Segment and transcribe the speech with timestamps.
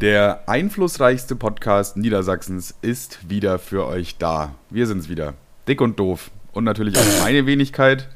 [0.00, 4.54] Der einflussreichste Podcast Niedersachsens ist wieder für euch da.
[4.68, 5.32] Wir sind's wieder.
[5.66, 6.30] Dick und doof.
[6.52, 8.06] Und natürlich auch meine Wenigkeit.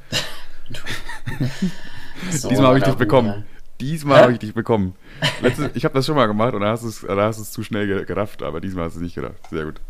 [2.32, 3.46] so, Diesmal habe ich dich bekommen.
[3.80, 4.94] Diesmal habe ich dich bekommen.
[5.40, 8.42] Letzte, ich habe das schon mal gemacht und da hast du es zu schnell gerafft,
[8.42, 9.48] aber diesmal hast du es nicht gerafft.
[9.48, 9.80] Sehr gut.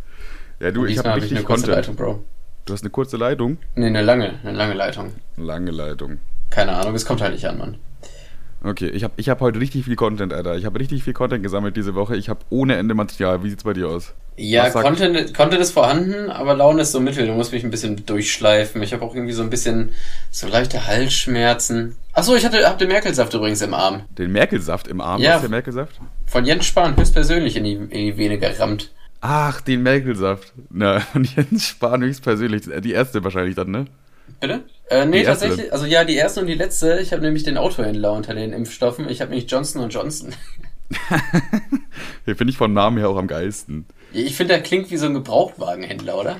[0.60, 1.74] Ja, du, ich habe richtig hab Content.
[1.74, 2.24] Leitung, Bro.
[2.66, 3.58] Du hast eine kurze Leitung?
[3.74, 5.12] Nee, eine lange, eine lange Leitung.
[5.36, 6.20] Lange Leitung.
[6.50, 7.78] Keine Ahnung, es kommt halt nicht an, Mann.
[8.62, 10.56] Okay, ich habe ich hab heute richtig viel Content, Alter.
[10.56, 12.16] Ich habe richtig viel Content gesammelt diese Woche.
[12.16, 13.42] Ich habe ohne Ende Material.
[13.42, 14.12] Wie sieht's bei dir aus?
[14.36, 17.26] Ja, Content, Content ist vorhanden, aber Laune ist so mittel.
[17.26, 18.82] Du musst mich ein bisschen durchschleifen.
[18.82, 19.92] Ich habe auch irgendwie so ein bisschen
[20.30, 21.96] so leichte Halsschmerzen.
[22.12, 24.02] Achso, ich hatte, hab den Merkelsaft übrigens im Arm.
[24.18, 25.20] Den Merkelsaft im Arm?
[25.20, 25.30] Ja.
[25.30, 26.00] Was ist der Merkelsaft?
[26.26, 28.90] Von Jens Spahn höchstpersönlich in die, in die Vene gerammt.
[29.22, 30.52] Ach, den Merkelsaft.
[30.70, 32.62] Na, von Jens Spahn höchstpersönlich.
[32.82, 33.86] Die erste wahrscheinlich dann, ne?
[34.38, 34.64] Bitte?
[34.90, 35.72] Äh, nee, tatsächlich.
[35.72, 36.98] Also ja, die erste und die letzte.
[37.00, 39.08] Ich habe nämlich den Autohändler unter den Impfstoffen.
[39.08, 40.34] Ich habe nämlich Johnson Johnson.
[42.24, 43.86] Hier finde ich vom Namen her auch am geilsten.
[44.12, 46.36] Ich finde, der klingt wie so ein Gebrauchtwagenhändler, oder?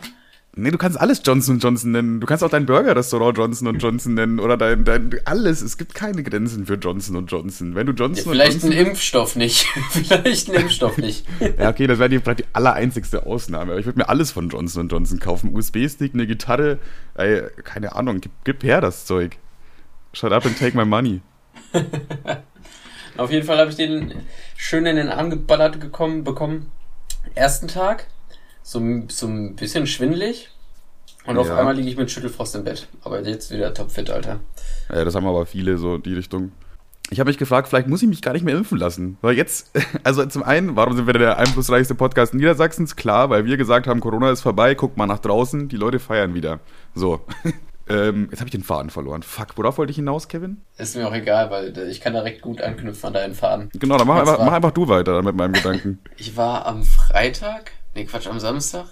[0.57, 2.21] Nee, du kannst alles Johnson Johnson nennen.
[2.21, 5.63] Du kannst auch dein Burger-Restaurant Johnson Johnson nennen oder dein, dein alles.
[5.63, 7.77] Es gibt keine Grenzen für Johnson Johnson.
[7.77, 9.67] Wenn du Johnson ja, vielleicht Johnson ein Impfstoff nicht.
[9.91, 11.25] vielleicht ein Impfstoff nicht.
[11.57, 13.73] ja, okay, das wäre die, die allereinzigste Ausnahme.
[13.73, 15.55] Aber ich würde mir alles von Johnson Johnson kaufen.
[15.55, 16.81] USB-Stick, eine Gitarre,
[17.15, 18.21] ey, keine Ahnung.
[18.21, 19.37] Gib, gib her das Zeug.
[20.13, 21.21] Shut up and take my money.
[23.17, 24.15] Auf jeden Fall habe ich den
[24.57, 26.73] schön in den Arm geballert gekommen, bekommen.
[27.37, 28.09] Ersten Tag
[28.63, 30.51] so, so ein bisschen schwindelig.
[31.27, 31.43] Und ja.
[31.43, 32.89] auf einmal liege ich mit Schüttelfrost im Bett.
[33.03, 34.41] Aber jetzt wieder topfit, Alter.
[34.89, 36.53] Ja, das haben aber viele so die Richtung.
[37.11, 39.19] Ich habe mich gefragt, vielleicht muss ich mich gar nicht mehr impfen lassen.
[39.21, 39.71] Weil jetzt,
[40.05, 42.97] also zum einen, warum sind wir der einflussreichste Podcast Niedersachsens?
[42.97, 46.35] Klar, weil wir gesagt haben, Corona ist vorbei, guck mal nach draußen, die Leute feiern
[46.35, 46.61] wieder.
[46.95, 47.21] So.
[47.89, 49.23] ähm, jetzt habe ich den Faden verloren.
[49.23, 50.63] Fuck, worauf wollte ich hinaus, Kevin?
[50.79, 53.71] Ist mir auch egal, weil ich kann da recht gut anknüpfen an deinen Faden.
[53.75, 55.99] Genau, dann mach, einfach, mach einfach du weiter mit meinem Gedanken.
[56.17, 58.87] ich war am Freitag nee Quatsch, am Samstag,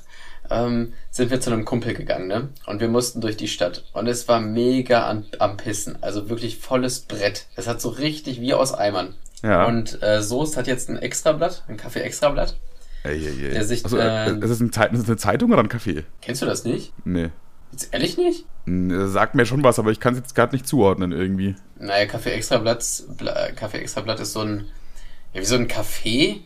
[0.50, 2.48] ähm, sind wir zu einem Kumpel gegangen, ne?
[2.66, 3.84] Und wir mussten durch die Stadt.
[3.92, 6.02] Und es war mega an, am Pissen.
[6.02, 7.46] Also wirklich volles Brett.
[7.56, 9.14] Es hat so richtig wie aus Eimern.
[9.42, 9.66] Ja.
[9.66, 12.56] Und äh, Soest hat jetzt ein Extrablatt, ein Kaffee-Extrablatt.
[13.04, 13.50] Ey, ey, ey.
[13.50, 16.04] Der sich, also, äh, ist, das ein, ist das eine Zeitung oder ein Kaffee?
[16.20, 16.92] Kennst du das nicht?
[17.04, 17.30] Nee.
[17.70, 18.46] Jetzt ehrlich nicht?
[18.66, 21.54] Sagt mir schon was, aber ich kann es jetzt gerade nicht zuordnen irgendwie.
[21.78, 23.04] Naja, Kaffee Extrablatt,
[23.56, 24.64] Kaffee Extrablatt ist so ein
[25.38, 26.40] ja, wie so ein Café.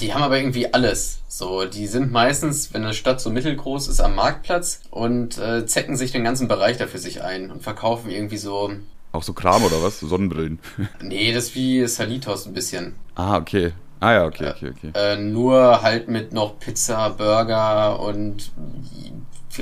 [0.00, 1.20] Die haben aber irgendwie alles.
[1.28, 5.96] So, die sind meistens, wenn eine Stadt so mittelgroß ist, am Marktplatz und äh, zecken
[5.96, 8.70] sich den ganzen Bereich dafür sich ein und verkaufen irgendwie so.
[9.12, 10.00] Auch so Kram oder was?
[10.00, 10.58] Sonnenbrillen?
[11.02, 12.94] nee, das ist wie Salitos ein bisschen.
[13.14, 13.72] Ah, okay.
[14.00, 14.90] Ah ja, okay, okay, okay.
[14.94, 18.50] Äh, nur halt mit noch Pizza, Burger und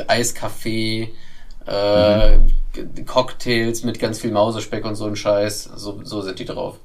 [0.07, 1.13] Eiskaffee,
[1.67, 3.07] äh, mhm.
[3.07, 5.65] Cocktails mit ganz viel Mausespeck und so ein Scheiß.
[5.77, 6.77] So, so sind die drauf.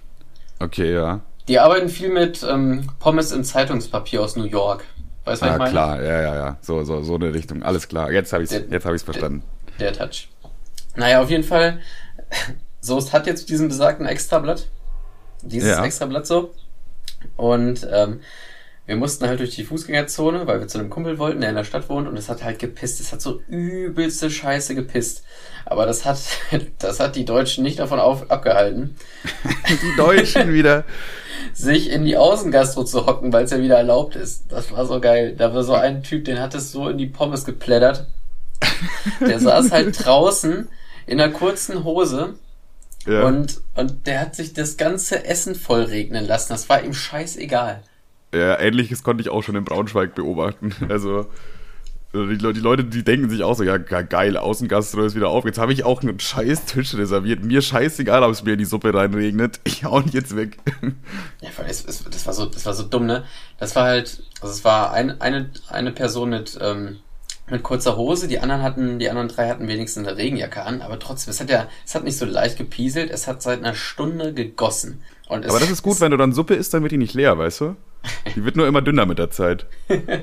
[0.59, 1.21] Okay, ja.
[1.47, 4.83] Die arbeiten viel mit ähm, Pommes in Zeitungspapier aus New York.
[5.25, 5.71] Weißt du, was ah, ich meine?
[5.71, 6.57] klar, ja, ja, ja.
[6.61, 7.63] So, so, so eine Richtung.
[7.63, 8.11] Alles klar.
[8.11, 9.43] Jetzt habe ich es jetzt hab ich's verstanden.
[9.79, 10.29] Der, der Touch.
[10.95, 11.79] Naja, auf jeden Fall.
[12.81, 14.67] Soest hat jetzt diesen besagten Extrablatt.
[15.41, 15.83] Dieses ja.
[15.83, 16.53] Extrablatt so.
[17.37, 18.21] Und ähm,
[18.85, 21.63] wir mussten halt durch die Fußgängerzone, weil wir zu einem Kumpel wollten, der in der
[21.63, 22.99] Stadt wohnt, und es hat halt gepisst.
[22.99, 25.23] Es hat so übelste Scheiße gepisst.
[25.65, 26.19] Aber das hat,
[26.79, 28.95] das hat die Deutschen nicht davon auf, abgehalten.
[29.69, 30.83] die Deutschen wieder.
[31.53, 34.45] sich in die Außengastro zu hocken, weil es ja wieder erlaubt ist.
[34.49, 35.35] Das war so geil.
[35.37, 38.07] Da war so ein Typ, den hat es so in die Pommes geplättert.
[39.21, 40.67] Der saß halt draußen
[41.05, 42.35] in einer kurzen Hose
[43.05, 43.23] ja.
[43.23, 46.53] und, und der hat sich das ganze Essen voll regnen lassen.
[46.53, 47.83] Das war ihm scheißegal.
[48.35, 50.73] Ja, ähnliches konnte ich auch schon in Braunschweig beobachten.
[50.89, 51.27] Also,
[52.13, 55.43] die, die Leute, die denken sich auch so, ja geil, Außengastro ist wieder auf.
[55.45, 57.43] Jetzt habe ich auch einen scheiß Tisch reserviert.
[57.43, 59.59] Mir scheißegal, ob es mir in die Suppe reinregnet.
[59.65, 60.57] Ich hau ihn jetzt weg.
[61.41, 63.25] Ja, das, das, war so, das war so dumm, ne?
[63.57, 66.97] Das war halt, also es war ein, eine, eine Person mit, ähm,
[67.49, 70.97] mit kurzer Hose, die anderen hatten, die anderen drei hatten wenigstens eine Regenjacke an, aber
[70.97, 74.33] trotzdem, es hat ja, es hat nicht so leicht gepieselt, es hat seit einer Stunde
[74.33, 75.01] gegossen.
[75.27, 77.61] Aber das ist gut, wenn du dann Suppe isst, dann wird die nicht leer, weißt
[77.61, 77.75] du?
[78.35, 79.65] Die wird nur immer dünner mit der Zeit.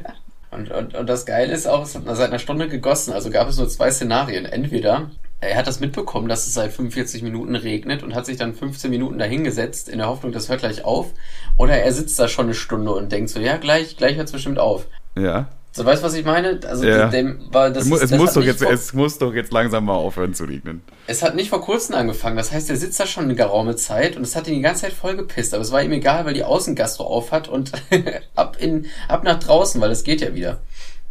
[0.51, 3.49] und, und, und das Geile ist auch, es hat seit einer Stunde gegossen, also gab
[3.49, 4.45] es nur zwei Szenarien.
[4.45, 8.55] Entweder er hat das mitbekommen, dass es seit 45 Minuten regnet und hat sich dann
[8.55, 11.13] 15 Minuten dahingesetzt, in der Hoffnung, das hört gleich auf.
[11.57, 14.33] Oder er sitzt da schon eine Stunde und denkt so, ja, gleich, gleich hört es
[14.33, 14.87] bestimmt auf.
[15.19, 15.49] Ja.
[15.75, 16.61] So, weißt du, was ich meine?
[16.69, 17.09] Also, ja.
[17.09, 17.87] dem war das.
[17.87, 20.83] Es, ist, es muss doch jetzt, es muss doch jetzt langsam mal aufhören zu regnen.
[21.07, 22.37] Es hat nicht vor kurzem angefangen.
[22.37, 24.83] Das heißt, er sitzt da schon eine geraume Zeit und es hat ihn die ganze
[24.83, 25.55] Zeit voll gepisst.
[25.55, 27.73] Aber es war ihm egal, weil die Außengastro auf hat und
[28.35, 30.61] ab in, ab nach draußen, weil es geht ja wieder.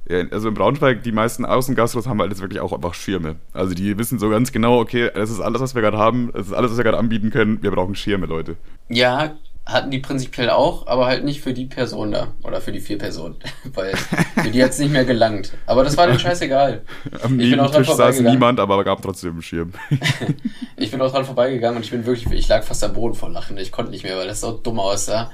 [0.07, 3.37] Ja, also in Braunschweig, die meisten Außengastros haben halt jetzt wirklich auch einfach Schirme.
[3.53, 6.47] Also die wissen so ganz genau, okay, das ist alles, was wir gerade haben, das
[6.47, 7.63] ist alles, was wir gerade anbieten können.
[7.63, 8.57] Wir brauchen Schirme, Leute.
[8.89, 9.35] Ja,
[9.71, 12.27] hatten die prinzipiell auch, aber halt nicht für die Person da.
[12.43, 13.35] Oder für die vier Personen.
[13.73, 15.53] Weil für die hat's nicht mehr gelangt.
[15.65, 16.81] Aber das war denen scheißegal.
[17.23, 19.73] Am ich Nebentisch saß niemand, aber gab trotzdem einen Schirm.
[20.77, 23.29] ich bin auch dran vorbeigegangen und ich bin wirklich, ich lag fast am Boden vor
[23.29, 23.57] Lachen.
[23.57, 25.31] Ich konnte nicht mehr, weil das so dumm aussah.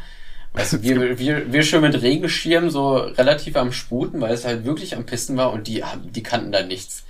[0.54, 4.66] Weißt du, wir, wir, wir schon mit Regenschirm so relativ am Sputen, weil es halt
[4.66, 7.04] wirklich am Pisten war und die, die kannten da nichts.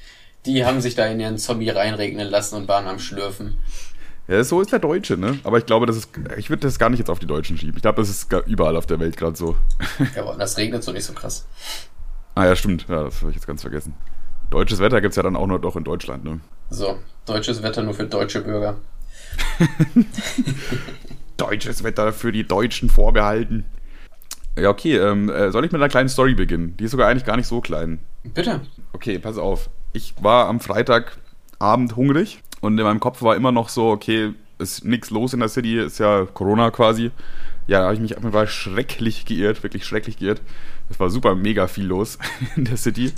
[0.46, 3.58] Die haben sich da in ihren Zombie reinregnen lassen und waren am Schlürfen.
[4.28, 5.40] Ja, so ist der Deutsche, ne?
[5.44, 6.10] Aber ich glaube, das ist.
[6.38, 7.78] Ich würde das gar nicht jetzt auf die Deutschen schieben.
[7.78, 9.56] Ich glaube, das ist überall auf der Welt gerade so.
[10.16, 11.48] Ja, aber das regnet so nicht so krass.
[12.36, 12.86] Ah ja, stimmt.
[12.90, 13.94] Ja, das habe ich jetzt ganz vergessen.
[14.50, 16.40] Deutsches Wetter gibt es ja dann auch nur doch in Deutschland, ne?
[16.70, 18.76] So, deutsches Wetter nur für deutsche Bürger.
[21.38, 23.66] deutsches Wetter für die Deutschen vorbehalten.
[24.58, 24.98] Ja, okay.
[24.98, 26.76] Ähm, äh, soll ich mit einer kleinen Story beginnen?
[26.78, 28.00] Die ist sogar eigentlich gar nicht so klein.
[28.24, 28.62] Bitte.
[28.92, 29.70] Okay, pass auf.
[29.94, 34.86] Ich war am Freitagabend hungrig und in meinem Kopf war immer noch so, okay, ist
[34.86, 37.12] nichts los in der City, ist ja Corona quasi.
[37.68, 40.42] Ja, da habe ich mich einfach schrecklich geirrt, wirklich schrecklich geirrt.
[40.90, 42.18] Es war super mega viel los
[42.56, 43.12] in der City.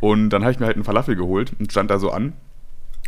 [0.00, 2.34] Und dann habe ich mir halt einen Falafel geholt und stand da so an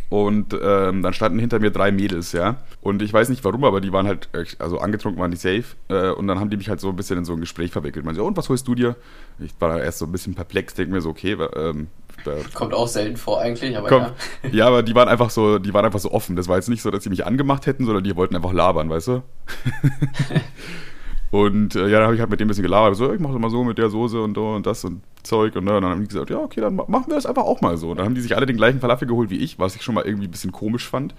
[0.09, 2.57] und ähm, dann standen hinter mir drei Mädels, ja.
[2.81, 4.27] Und ich weiß nicht warum, aber die waren halt,
[4.57, 5.65] also angetrunken waren die safe.
[5.87, 8.05] Äh, und dann haben die mich halt so ein bisschen in so ein Gespräch verwickelt.
[8.05, 8.95] Man so, und was holst du dir?
[9.37, 11.87] Ich war erst so ein bisschen perplex, denke mir so, okay, ähm,
[12.53, 14.01] Kommt auch selten vor eigentlich, aber Komm,
[14.43, 14.49] ja.
[14.51, 16.35] Ja, aber die waren einfach so, die waren einfach so offen.
[16.35, 18.89] Das war jetzt nicht so, dass sie mich angemacht hätten, sondern die wollten einfach labern,
[18.89, 19.23] weißt du?
[21.31, 22.95] Und äh, ja, dann habe ich halt mit dem ein bisschen gelabert.
[22.95, 25.55] So, ich mache das mal so mit der Soße und, und das und Zeug.
[25.55, 27.61] Und, ne, und dann haben die gesagt, ja, okay, dann machen wir das einfach auch
[27.61, 27.91] mal so.
[27.91, 29.93] Und dann haben die sich alle den gleichen Falafel geholt wie ich, was ich schon
[29.95, 31.13] mal irgendwie ein bisschen komisch fand.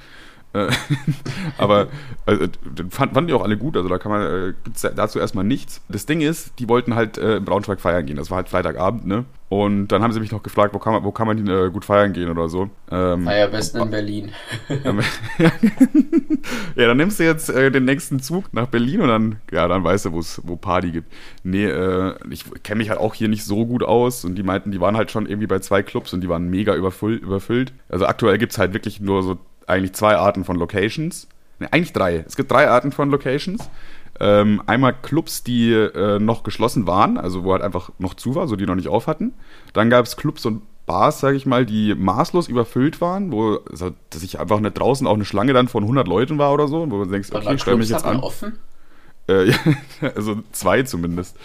[0.52, 0.68] Äh,
[1.58, 1.88] aber
[2.26, 2.46] also,
[2.90, 5.80] fanden fand die auch alle gut, also da kann man, äh, gibt's dazu erstmal nichts.
[5.88, 8.16] Das Ding ist, die wollten halt äh, in Braunschweig feiern gehen.
[8.16, 9.24] Das war halt Freitagabend, ne?
[9.50, 11.84] Und dann haben sie mich noch gefragt, wo kann man, wo kann man äh, gut
[11.84, 12.70] feiern gehen oder so.
[12.88, 14.30] Ähm, Feier besten in Berlin.
[16.76, 19.82] ja, dann nimmst du jetzt äh, den nächsten Zug nach Berlin und dann, ja, dann
[19.82, 21.12] weißt du, wo Party gibt.
[21.42, 24.70] Nee, äh, ich kenne mich halt auch hier nicht so gut aus und die meinten,
[24.70, 27.72] die waren halt schon irgendwie bei zwei Clubs und die waren mega überfüllt.
[27.88, 29.36] Also aktuell gibt es halt wirklich nur so
[29.70, 31.28] eigentlich zwei Arten von Locations.
[31.58, 32.24] Ne, eigentlich drei.
[32.26, 33.70] Es gibt drei Arten von Locations.
[34.18, 38.48] Ähm, einmal Clubs, die äh, noch geschlossen waren, also wo halt einfach noch zu war,
[38.48, 39.32] so die noch nicht auf hatten.
[39.72, 43.92] Dann gab es Clubs und Bars, sage ich mal, die maßlos überfüllt waren, wo also,
[44.10, 46.90] dass ich einfach nicht draußen auch eine Schlange dann von 100 Leuten war oder so,
[46.90, 48.20] wo man denkt, okay, stell mich jetzt an.
[48.20, 48.58] offen?
[49.28, 49.56] Äh, ja,
[50.16, 51.36] also zwei zumindest.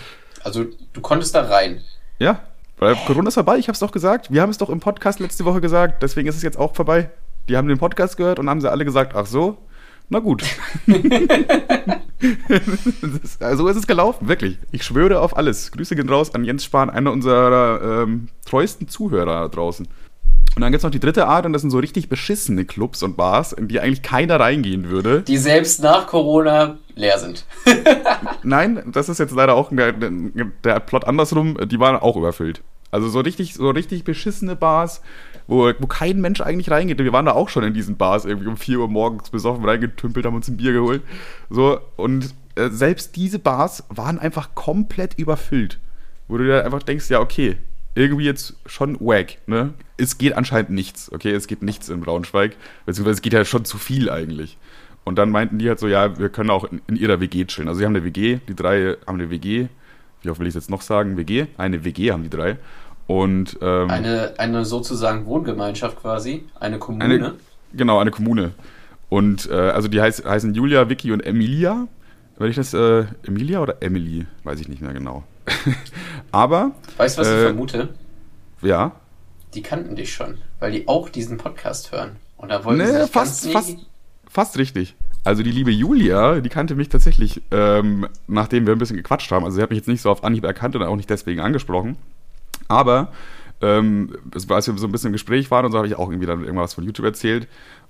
[0.44, 1.81] Also du konntest da rein?
[2.19, 2.42] Ja,
[2.78, 4.33] weil Corona ist vorbei, ich habe es doch gesagt.
[4.33, 7.10] Wir haben es doch im Podcast letzte Woche gesagt, deswegen ist es jetzt auch vorbei.
[7.47, 9.57] Die haben den Podcast gehört und haben sie alle gesagt, ach so,
[10.09, 10.44] na gut.
[13.24, 14.57] ist, so ist es gelaufen, wirklich.
[14.71, 15.71] Ich schwöre auf alles.
[15.71, 19.88] Grüße gehen raus an Jens Spahn, einer unserer ähm, treuesten Zuhörer draußen.
[20.56, 23.03] Und dann gibt es noch die dritte Art und das sind so richtig beschissene Clubs
[23.03, 25.21] und Bars, in die eigentlich keiner reingehen würde.
[25.21, 27.45] Die selbst nach Corona leer sind.
[28.44, 32.62] Nein, das ist jetzt leider auch der, der Plot andersrum, die waren auch überfüllt.
[32.89, 35.01] Also so richtig, so richtig beschissene Bars,
[35.47, 37.00] wo, wo kein Mensch eigentlich reingeht.
[37.00, 40.25] Wir waren da auch schon in diesen Bars irgendwie um 4 Uhr morgens besoffen reingetümpelt,
[40.25, 41.01] haben uns ein Bier geholt.
[41.50, 45.80] So, und äh, selbst diese Bars waren einfach komplett überfüllt.
[46.27, 47.57] Wo du dir einfach denkst, ja, okay,
[47.94, 49.74] irgendwie jetzt schon wack, ne?
[49.97, 51.31] Es geht anscheinend nichts, okay?
[51.31, 54.57] Es geht nichts in Braunschweig, beziehungsweise es geht ja schon zu viel eigentlich.
[55.06, 57.69] Und dann meinten die halt so, ja, wir können auch in, in ihrer WG chillen.
[57.69, 59.68] Also sie haben eine WG, die drei haben eine WG.
[60.21, 61.16] Wie oft will ich es jetzt noch sagen?
[61.16, 61.45] WG?
[61.57, 62.57] Eine WG haben die drei.
[63.07, 67.06] Und, ähm, eine, eine sozusagen Wohngemeinschaft quasi, eine Kommune.
[67.06, 67.33] Eine,
[67.74, 68.52] genau, eine Kommune.
[69.09, 71.88] Und äh, also die heiß, heißen Julia, Vicky und Emilia.
[72.38, 74.26] Wenn ich das, äh, Emilia oder Emily?
[74.44, 75.24] Weiß ich nicht mehr genau.
[76.31, 76.71] Aber.
[76.97, 77.90] Weißt du, was äh, ich vermute?
[78.62, 78.94] Ja.
[79.54, 82.18] Die kannten dich schon, weil die auch diesen Podcast hören.
[82.38, 83.78] Und da wollten nee, sie fast, fast,
[84.28, 84.95] fast richtig.
[85.24, 89.45] Also die liebe Julia, die kannte mich tatsächlich, ähm, nachdem wir ein bisschen gequatscht haben.
[89.45, 91.97] Also sie hat mich jetzt nicht so auf Anhieb erkannt und auch nicht deswegen angesprochen.
[92.68, 93.12] Aber
[93.62, 96.28] ähm, als wir so ein bisschen im Gespräch waren und so, habe ich auch irgendwie
[96.28, 97.48] dann irgendwas von YouTube erzählt.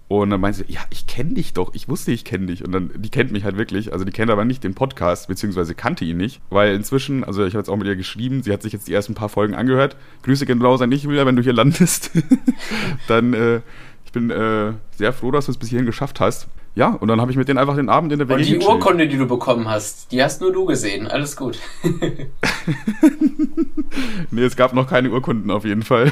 [0.07, 2.63] Und dann meinte sie, ja, ich kenne dich doch, ich wusste, ich kenne dich.
[2.63, 3.91] Und dann, die kennt mich halt wirklich.
[3.91, 6.41] Also die kennt aber nicht den Podcast, beziehungsweise kannte ihn nicht.
[6.51, 8.93] Weil inzwischen, also ich habe jetzt auch mit ihr geschrieben, sie hat sich jetzt die
[8.93, 9.97] ersten paar Folgen angehört.
[10.21, 12.11] Grüße gehen raus an dich, Julia, wenn du hier landest.
[13.07, 13.61] dann, äh,
[14.05, 16.47] ich bin äh, sehr froh, dass du es bis hierhin geschafft hast.
[16.75, 18.67] Ja, und dann habe ich mit denen einfach den Abend in der WG Und die
[18.67, 21.07] Urkunde, die du bekommen hast, die hast nur du gesehen.
[21.07, 21.57] Alles gut.
[24.31, 26.11] nee, es gab noch keine Urkunden auf jeden Fall.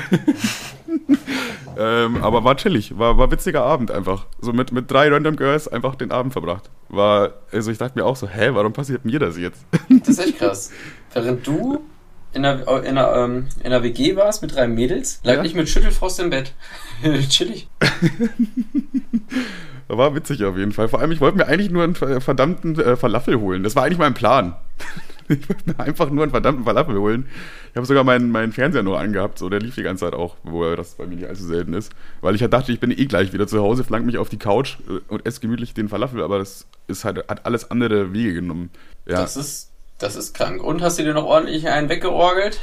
[1.77, 4.25] ähm, aber war chillig, war, war witziger Abend einfach.
[4.39, 6.69] So mit, mit drei Random Girls einfach den Abend verbracht.
[6.87, 9.65] War, also ich dachte mir auch so, hä, warum passiert mir das jetzt?
[9.89, 10.71] das ist echt krass.
[11.11, 11.81] Während du
[12.31, 15.43] in einer, in einer, ähm, in einer WG warst mit drei Mädels, lag ja.
[15.43, 16.53] ich mit Schüttelfrost im Bett.
[17.29, 17.67] Chillig.
[19.87, 20.87] War witzig auf jeden Fall.
[20.87, 23.63] Vor allem, ich wollte mir eigentlich nur einen verdammten äh, Falafel holen.
[23.63, 24.55] Das war eigentlich mein Plan.
[25.29, 27.27] ich wollte mir einfach nur einen verdammten Falafel holen.
[27.71, 30.35] Ich habe sogar meinen, meinen Fernseher nur angehabt, so der lief die ganze Zeit auch,
[30.43, 31.91] wo das bei mir nicht allzu selten ist.
[32.21, 34.37] Weil ich ja dachte, ich bin eh gleich wieder zu Hause, flank mich auf die
[34.37, 38.33] Couch äh, und esse gemütlich den Falafel, aber das ist halt, hat alles andere Wege
[38.33, 38.69] genommen.
[39.05, 39.21] Ja.
[39.21, 40.63] Das ist, das ist krank.
[40.63, 42.59] Und hast du dir noch ordentlich einen weggeorgelt?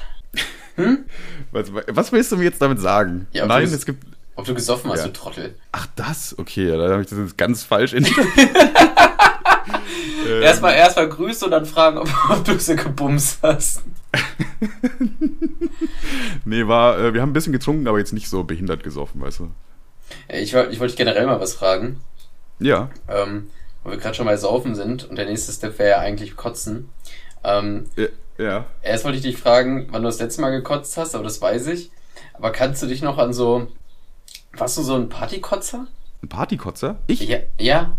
[0.77, 1.05] Hm?
[1.53, 3.27] Was, was willst du mir jetzt damit sagen?
[3.33, 4.05] Ja, Nein, es gibt.
[4.41, 5.09] Ob du gesoffen hast, ja.
[5.09, 5.55] du Trottel.
[5.71, 6.35] Ach, das?
[6.39, 8.07] Okay, da habe ich das jetzt ganz falsch in.
[10.27, 10.43] ähm.
[10.43, 13.83] Erstmal erst grüßen und dann fragen, ob, ob du sie gebumst hast.
[16.47, 19.41] nee, war, äh, wir haben ein bisschen getrunken, aber jetzt nicht so behindert gesoffen, weißt
[19.41, 19.51] du.
[20.29, 22.01] Ich, ich wollte dich generell mal was fragen.
[22.61, 22.89] Ja.
[23.09, 23.51] Ähm,
[23.85, 26.89] wo wir gerade schon mal saufen sind und der nächste Step wäre ja eigentlich kotzen.
[27.45, 28.07] Ähm, ja,
[28.39, 28.65] ja.
[28.81, 31.67] Erst wollte ich dich fragen, wann du das letzte Mal gekotzt hast, aber das weiß
[31.67, 31.91] ich.
[32.41, 33.69] Aber kannst du dich noch an so.
[34.53, 35.87] Warst du so ein Partykotzer?
[36.23, 36.99] Ein Partykotzer?
[37.07, 37.21] Ich?
[37.21, 37.39] Ja.
[37.59, 37.97] ja.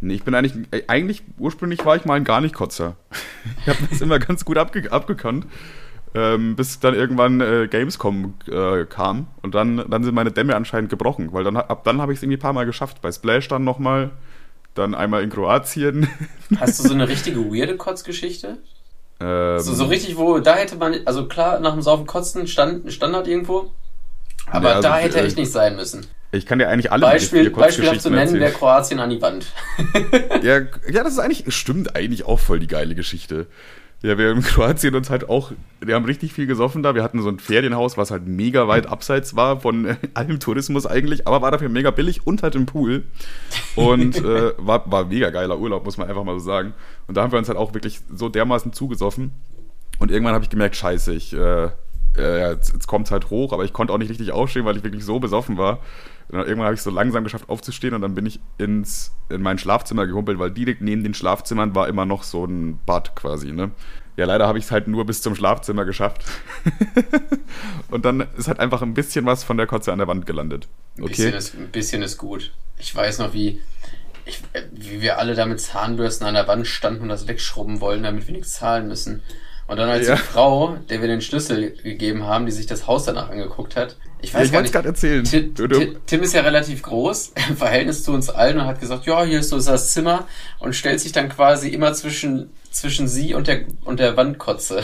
[0.00, 2.96] Nee, ich bin eigentlich, äh, eigentlich, ursprünglich war ich mal ein gar nicht Kotzer.
[3.62, 5.46] ich habe das immer ganz gut abge abgekannt,
[6.14, 10.90] ähm, bis dann irgendwann äh, Gamescom äh, kam und dann, dann sind meine Dämme anscheinend
[10.90, 13.00] gebrochen, weil dann, ab dann habe ich es irgendwie ein paar Mal geschafft.
[13.00, 14.10] Bei Splash dann nochmal,
[14.74, 16.08] dann einmal in Kroatien.
[16.58, 18.58] Hast du so eine richtige weirde Kotzgeschichte?
[19.20, 22.92] Ähm, so, so richtig, wo, da hätte man, also klar, nach dem Saufen kotzen, stand,
[22.92, 23.70] Standard irgendwo,
[24.50, 26.06] aber ja, also, da hätte äh, echt nicht sein müssen.
[26.34, 29.46] Ich kann dir eigentlich alle Beispiel, Beispielhaft zu nennen wäre Kroatien an die Wand.
[30.42, 33.46] ja, ja, das ist eigentlich, stimmt eigentlich auch voll die geile Geschichte.
[34.02, 36.96] Ja, wir in Kroatien uns halt auch, wir haben richtig viel gesoffen da.
[36.96, 40.86] Wir hatten so ein Ferienhaus, was halt mega weit abseits war von äh, allem Tourismus
[40.86, 43.04] eigentlich, aber war dafür mega billig und halt im Pool.
[43.76, 46.74] Und äh, war, war mega geiler Urlaub, muss man einfach mal so sagen.
[47.06, 49.32] Und da haben wir uns halt auch wirklich so dermaßen zugesoffen.
[50.00, 51.68] Und irgendwann habe ich gemerkt, scheiße, ich, äh,
[52.16, 54.76] äh, jetzt, jetzt kommt es halt hoch, aber ich konnte auch nicht richtig aufstehen, weil
[54.76, 55.80] ich wirklich so besoffen war.
[56.28, 59.58] Und irgendwann habe ich so langsam geschafft aufzustehen und dann bin ich ins, in mein
[59.58, 63.70] Schlafzimmer gehumpelt, weil direkt neben den Schlafzimmern war immer noch so ein Bad quasi, ne?
[64.16, 66.22] Ja, leider habe ich es halt nur bis zum Schlafzimmer geschafft.
[67.90, 70.68] und dann ist halt einfach ein bisschen was von der Kotze an der Wand gelandet.
[71.00, 71.04] Okay?
[71.04, 72.52] Ein bisschen ist, ein bisschen ist gut.
[72.78, 73.60] Ich weiß noch, wie,
[74.26, 74.40] ich,
[74.70, 78.26] wie wir alle da mit Zahnbürsten an der Wand standen und das wegschrubben wollen, damit
[78.26, 79.22] wir nichts zahlen müssen.
[79.66, 80.14] Und dann als ja.
[80.14, 83.96] die Frau, der wir den Schlüssel gegeben haben, die sich das Haus danach angeguckt hat.
[84.22, 84.72] Ich weiß ja, ich gar nicht.
[84.72, 85.24] gerade erzählen.
[85.24, 85.54] Tim,
[86.06, 89.40] Tim, ist ja relativ groß im Verhältnis zu uns allen und hat gesagt, ja, hier
[89.40, 90.26] ist so das Zimmer
[90.60, 94.82] und stellt sich dann quasi immer zwischen zwischen sie und der, und der Wandkotze.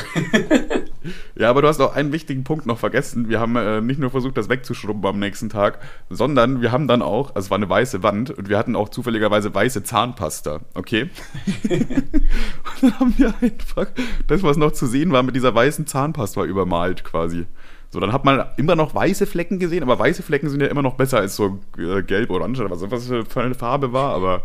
[1.37, 3.29] ja, aber du hast auch einen wichtigen Punkt noch vergessen.
[3.29, 5.81] Wir haben äh, nicht nur versucht, das wegzuschrubben am nächsten Tag,
[6.11, 8.91] sondern wir haben dann auch, also es war eine weiße Wand und wir hatten auch
[8.91, 11.11] zufälligerweise weiße Zahnpasta, okay?
[11.71, 13.87] und dann haben wir einfach
[14.27, 17.47] das, was noch zu sehen war, mit dieser weißen Zahnpasta übermalt quasi.
[17.91, 20.83] So, dann hat man immer noch weiße Flecken gesehen, aber weiße Flecken sind ja immer
[20.83, 24.43] noch besser als so äh, gelb, orange oder was, was für eine Farbe war, aber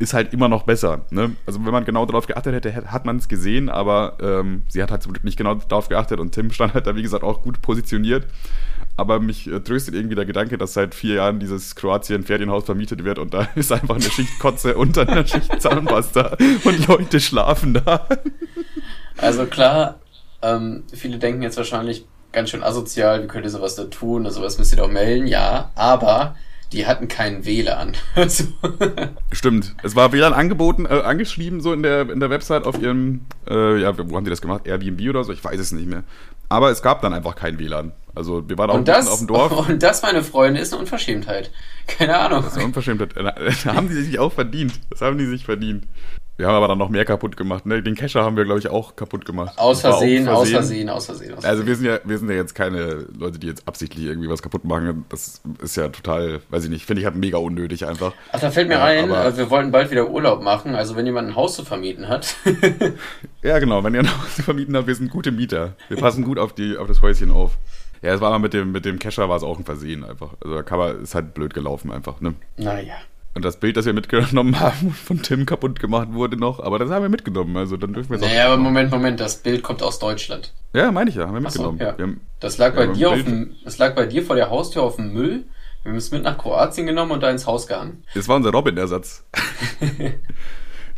[0.00, 1.04] ist halt immer noch besser.
[1.10, 1.36] Ne?
[1.46, 4.90] Also wenn man genau darauf geachtet hätte, hat man es gesehen, aber ähm, sie hat
[4.90, 8.26] halt nicht genau darauf geachtet und Tim stand halt da, wie gesagt, auch gut positioniert.
[8.96, 13.18] Aber mich äh, tröstet irgendwie der Gedanke, dass seit vier Jahren dieses Kroatien-Ferienhaus vermietet wird
[13.18, 18.08] und da ist einfach eine Schicht Kotze unter einer Schicht Zahnpasta und Leute schlafen da.
[19.16, 20.00] Also klar,
[20.42, 24.30] ähm, viele denken jetzt wahrscheinlich, ganz schön asozial, wie könnt ihr sowas da tun, oder
[24.30, 26.34] sowas müsst ihr doch melden, ja, aber
[26.72, 27.96] die hatten keinen WLAN.
[28.14, 28.44] Also
[29.32, 29.74] Stimmt.
[29.82, 33.80] Es war WLAN angeboten, äh, angeschrieben so in der, in der Website auf ihrem, äh,
[33.80, 34.66] ja, wo haben die das gemacht?
[34.66, 35.32] Airbnb oder so?
[35.32, 36.04] Ich weiß es nicht mehr.
[36.48, 37.92] Aber es gab dann einfach kein WLAN.
[38.14, 39.52] Also wir waren auch das, auf dem Dorf.
[39.68, 41.50] Und das, meine Freunde, ist eine Unverschämtheit.
[41.86, 42.42] Keine Ahnung.
[42.42, 43.14] Das ist eine Unverschämtheit.
[43.64, 44.72] Da haben die sich auch verdient.
[44.90, 45.86] Das haben die sich verdient.
[46.40, 47.66] Wir haben aber dann noch mehr kaputt gemacht.
[47.66, 47.82] Ne?
[47.82, 49.58] Den Kescher haben wir, glaube ich, auch kaputt gemacht.
[49.58, 51.34] Aus Versehen, aus Versehen, aus Versehen.
[51.42, 54.40] Also wir sind ja, wir sind ja jetzt keine Leute, die jetzt absichtlich irgendwie was
[54.40, 55.04] kaputt machen.
[55.10, 58.14] Das ist ja total, weiß ich nicht, finde ich halt mega unnötig einfach.
[58.32, 60.74] Ach, da fällt mir ja, ein, äh, wir wollen bald wieder Urlaub machen.
[60.74, 62.34] Also wenn jemand ein Haus zu vermieten hat.
[63.42, 65.74] ja, genau, wenn ihr ein Haus zu vermieten habt, wir sind gute Mieter.
[65.88, 67.58] Wir passen gut auf, die, auf das Häuschen auf.
[68.00, 70.30] Ja, es war mal mit dem, mit dem Kescher war es auch ein Versehen einfach.
[70.40, 72.32] Also da kann man, ist halt blöd gelaufen einfach, ne?
[72.56, 72.94] Naja.
[73.32, 76.90] Und das Bild, das wir mitgenommen haben, von Tim kaputt gemacht wurde noch, aber das
[76.90, 79.82] haben wir mitgenommen, also dann dürfen wir es Naja, aber Moment, Moment, das Bild kommt
[79.82, 80.52] aus Deutschland.
[80.72, 81.78] Ja, meine ich ja, haben wir mitgenommen.
[81.78, 81.96] So, ja.
[81.96, 84.82] wir haben, das, lag bei dir auf dem, das lag bei dir vor der Haustür
[84.82, 85.44] auf dem Müll.
[85.82, 88.02] Wir haben es mit nach Kroatien genommen und da ins Haus gehangen.
[88.14, 89.24] Das war unser Robin-Ersatz.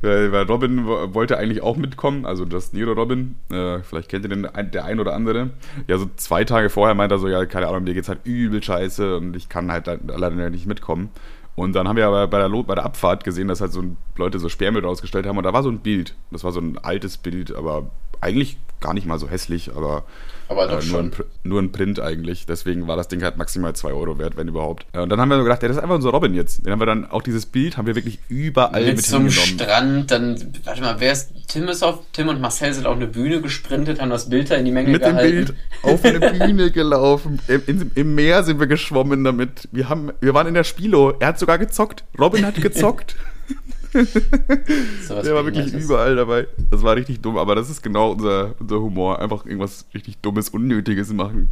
[0.03, 4.49] weil Robin wollte eigentlich auch mitkommen, also das Nero Robin, äh, vielleicht kennt ihr den
[4.73, 5.51] der ein oder andere.
[5.87, 8.63] Ja, so zwei Tage vorher meinte er so, ja, keine Ahnung, mir geht's halt übel
[8.63, 11.11] scheiße und ich kann halt leider nicht mitkommen.
[11.55, 13.85] Und dann haben wir aber bei der, bei der Abfahrt gesehen, dass halt so
[14.17, 16.15] Leute so Sperrmüll rausgestellt haben und da war so ein Bild.
[16.31, 17.91] Das war so ein altes Bild, aber
[18.21, 20.05] eigentlich gar nicht mal so hässlich, aber,
[20.53, 21.07] aber doch äh, nur, schon.
[21.07, 22.47] ein, nur ein Print eigentlich.
[22.47, 24.87] Deswegen war das Ding halt maximal 2 Euro wert, wenn überhaupt.
[24.93, 26.65] Äh, und dann haben wir so gedacht, ja, das ist einfach unser Robin jetzt.
[26.65, 29.31] Den haben wir dann, auch dieses Bild haben wir wirklich überall mit, mit zum.
[29.31, 33.07] Strand, dann, warte mal, wer ist, Tim ist auf, Tim und Marcel sind auf eine
[33.07, 35.37] Bühne gesprintet, haben das Bild da in die Menge mit dem gehalten.
[35.37, 37.41] Bild auf eine Bühne gelaufen.
[37.49, 39.69] Im, im, Im Meer sind wir geschwommen damit.
[39.73, 41.15] Wir, haben, wir waren in der Spilo.
[41.19, 42.05] Er hat sogar gezockt.
[42.19, 43.17] Robin hat gezockt.
[45.07, 46.47] So was Der war wirklich überall dabei.
[46.71, 49.21] Das war richtig dumm, aber das ist genau unser, unser Humor.
[49.21, 51.49] Einfach irgendwas richtig Dummes, Unnötiges machen.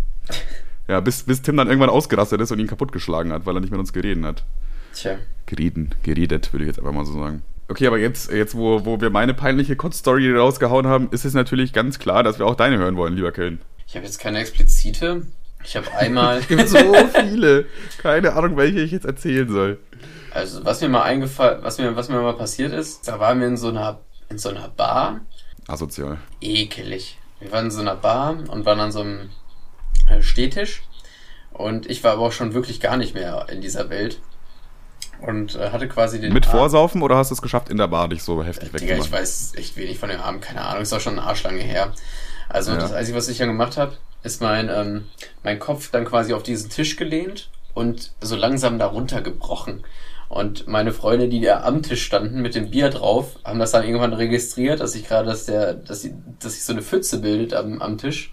[0.88, 3.70] Ja, bis, bis Tim dann irgendwann ausgerastet ist und ihn kaputtgeschlagen hat, weil er nicht
[3.70, 4.44] mit uns geredet hat.
[4.94, 5.18] Tja.
[5.46, 7.42] Gereden, geredet, würde ich jetzt einfach mal so sagen.
[7.68, 11.72] Okay, aber jetzt, jetzt wo, wo wir meine peinliche Kurzstory rausgehauen haben, ist es natürlich
[11.72, 13.60] ganz klar, dass wir auch deine hören wollen, lieber Köln.
[13.86, 15.22] Ich habe jetzt keine explizite.
[15.62, 16.78] Ich habe einmal, Es gibt so
[17.28, 17.66] viele.
[17.98, 19.78] Keine Ahnung, welche ich jetzt erzählen soll.
[20.32, 23.46] Also was mir mal eingefallen, was mir, was mir mal passiert ist, da waren wir
[23.48, 25.20] in so einer, in so einer Bar.
[25.68, 26.18] Asozial.
[26.40, 27.18] Ekelig.
[27.38, 29.30] Wir waren in so einer Bar und waren an so einem
[30.08, 30.82] äh, Stehtisch.
[31.52, 34.20] Und ich war aber auch schon wirklich gar nicht mehr in dieser Welt.
[35.20, 36.32] Und äh, hatte quasi den.
[36.32, 38.80] Mit Arm- Vorsaufen oder hast du es geschafft, in der Bar dich so heftig ich
[38.82, 39.12] wegzumachen?
[39.12, 41.92] weiß echt wenig von dem Abend, keine Ahnung, ist auch schon eine Arschlange her.
[42.48, 42.78] Also Ja.
[42.78, 45.06] das Einzige, was ich dann gemacht habe, ist mein, ähm,
[45.42, 49.84] mein Kopf dann quasi auf diesen Tisch gelehnt und so langsam darunter gebrochen.
[50.30, 53.84] Und meine Freunde, die da am Tisch standen mit dem Bier drauf, haben das dann
[53.84, 57.52] irgendwann registriert, dass ich gerade, dass der, dass, sie, dass sich so eine Pfütze bildet
[57.52, 58.32] am, am Tisch.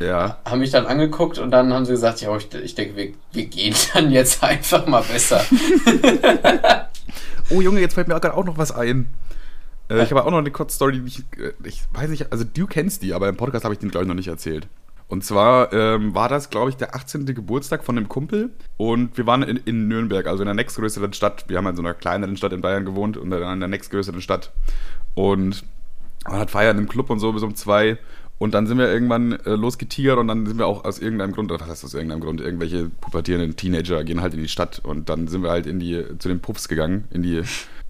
[0.00, 0.38] Ja.
[0.44, 3.46] Haben mich dann angeguckt und dann haben sie gesagt, ja, ich, ich denke, wir, wir
[3.46, 5.44] gehen dann jetzt einfach mal besser.
[7.50, 9.08] Oh Junge, jetzt fällt mir gerade auch noch was ein.
[9.88, 12.66] Äh, ich habe auch noch eine Kurzstory, die ich, äh, ich weiß nicht, also du
[12.66, 14.68] kennst die, aber im Podcast habe ich den, glaube ich, noch nicht erzählt.
[15.08, 17.24] Und zwar ähm, war das, glaube ich, der 18.
[17.26, 21.46] Geburtstag von einem Kumpel und wir waren in, in Nürnberg, also in der nächstgrößeren Stadt.
[21.48, 24.20] Wir haben in so einer kleineren Stadt in Bayern gewohnt und dann in der nächstgrößeren
[24.20, 24.52] Stadt.
[25.14, 25.64] Und
[26.28, 27.98] man hat Feiern im Club und so bis um zwei.
[28.38, 31.50] Und dann sind wir irgendwann äh, losgetigert und dann sind wir auch aus irgendeinem Grund,
[31.50, 35.08] oder was heißt aus irgendeinem Grund, irgendwelche pubertierenden Teenager gehen halt in die Stadt und
[35.08, 37.42] dann sind wir halt in die, zu den Puffs gegangen, in die,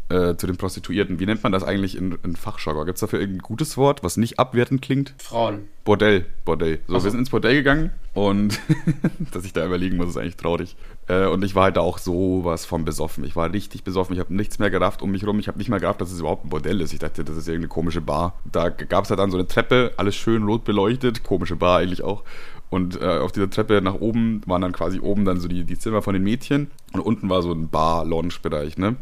[0.08, 1.20] äh, zu den Prostituierten.
[1.20, 2.86] Wie nennt man das eigentlich in, in Fachjargon?
[2.86, 5.14] Gibt es dafür irgendein gutes Wort, was nicht abwertend klingt?
[5.18, 5.68] Frauen.
[5.84, 6.80] Bordell, Bordell.
[6.86, 7.04] So, Ach so.
[7.04, 8.58] wir sind ins Bordell gegangen und
[9.32, 10.76] dass ich da überlegen muss, ist eigentlich traurig.
[11.08, 13.24] Äh, und ich war halt da auch sowas von besoffen.
[13.24, 14.14] Ich war richtig besoffen.
[14.14, 15.38] Ich habe nichts mehr gerafft um mich rum.
[15.38, 16.92] Ich habe nicht mal gerafft, dass es überhaupt ein Bordell ist.
[16.92, 18.34] Ich dachte, das ist irgendeine komische Bar.
[18.50, 21.22] Da gab es halt dann so eine Treppe, alles schön rot beleuchtet.
[21.22, 22.24] Komische Bar eigentlich auch.
[22.70, 25.78] Und äh, auf dieser Treppe nach oben waren dann quasi oben dann so die, die
[25.78, 28.96] Zimmer von den Mädchen und unten war so ein Bar-Lounge-Bereich, ne?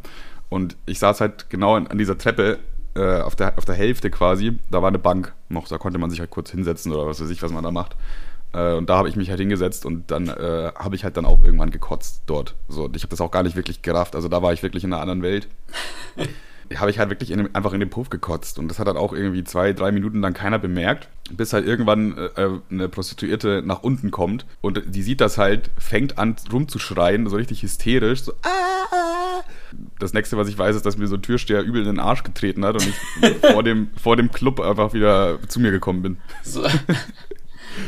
[0.48, 2.58] Und ich saß halt genau an, an dieser Treppe
[2.94, 6.10] äh, auf, der, auf der Hälfte quasi, da war eine Bank noch, da konnte man
[6.10, 7.96] sich halt kurz hinsetzen oder was weiß ich, was man da macht.
[8.52, 11.26] Äh, und da habe ich mich halt hingesetzt und dann äh, habe ich halt dann
[11.26, 12.54] auch irgendwann gekotzt dort.
[12.68, 14.84] So, und ich habe das auch gar nicht wirklich gerafft, also da war ich wirklich
[14.84, 15.48] in einer anderen Welt.
[16.74, 18.96] habe ich halt wirklich in dem, einfach in den Puff gekotzt und das hat dann
[18.96, 23.82] auch irgendwie zwei, drei Minuten lang keiner bemerkt, bis halt irgendwann äh, eine Prostituierte nach
[23.82, 28.48] unten kommt und die sieht das halt, fängt an rumzuschreien, so richtig hysterisch, so ah,
[28.92, 29.42] ah.
[29.98, 32.22] Das nächste, was ich weiß, ist, dass mir so ein Türsteher übel in den Arsch
[32.22, 36.18] getreten hat und ich vor, dem, vor dem Club einfach wieder zu mir gekommen bin.
[36.42, 36.62] So,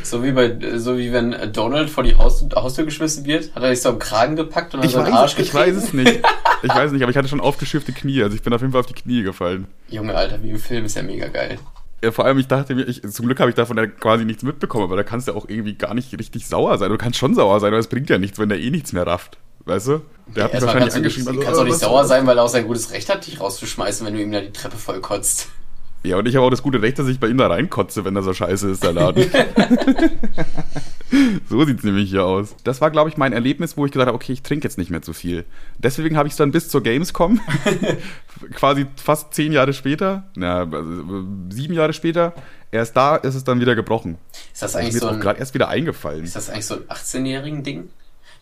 [0.03, 3.70] so wie bei, so wie wenn Donald vor die Haus, Haustür geschmissen wird, hat er
[3.74, 5.77] sich so am Kragen gepackt und dann Ich so einen weiß, Arsch ich getreten.
[5.77, 6.20] weiß es nicht.
[6.61, 8.81] Ich weiß nicht, aber ich hatte schon aufgeschürfte Knie, also ich bin auf jeden Fall
[8.81, 9.68] auf die Knie gefallen.
[9.90, 11.57] Junge, Alter, wie im Film ist ja mega geil.
[12.03, 14.42] Ja, vor allem, ich dachte mir, ich, zum Glück habe ich davon ja quasi nichts
[14.42, 16.90] mitbekommen, aber da kannst du ja auch irgendwie gar nicht richtig sauer sein.
[16.90, 19.07] Du kannst schon sauer sein, aber es bringt ja nichts, wenn der eh nichts mehr
[19.07, 19.38] rafft.
[19.66, 20.01] Weißt du?
[20.35, 21.29] Der hat mich Erstmal wahrscheinlich kannst du nicht, angeschrieben.
[21.29, 24.05] also, kannst auch nicht sauer sein, weil er auch sein gutes Recht hat, dich rauszuschmeißen,
[24.05, 25.48] wenn du ihm da die Treppe voll kotzt.
[26.05, 28.15] Ja, und ich habe auch das gute Recht, dass ich bei ihm da reinkotze, wenn
[28.15, 29.29] er so scheiße ist, der Laden.
[31.49, 32.55] so sieht's nämlich hier aus.
[32.63, 34.91] Das war, glaube ich, mein Erlebnis, wo ich gesagt habe, okay, ich trinke jetzt nicht
[34.91, 35.45] mehr zu viel.
[35.79, 37.41] Deswegen habe ich es dann bis zur Gamescom,
[38.55, 42.33] quasi fast zehn Jahre später, na, also, sieben Jahre später,
[42.71, 44.19] erst da ist es dann wieder gebrochen.
[44.53, 46.23] Ist das eigentlich mir so auch ein, gerade erst wieder eingefallen.
[46.23, 47.91] ist das eigentlich so ein 18-jährigen Ding?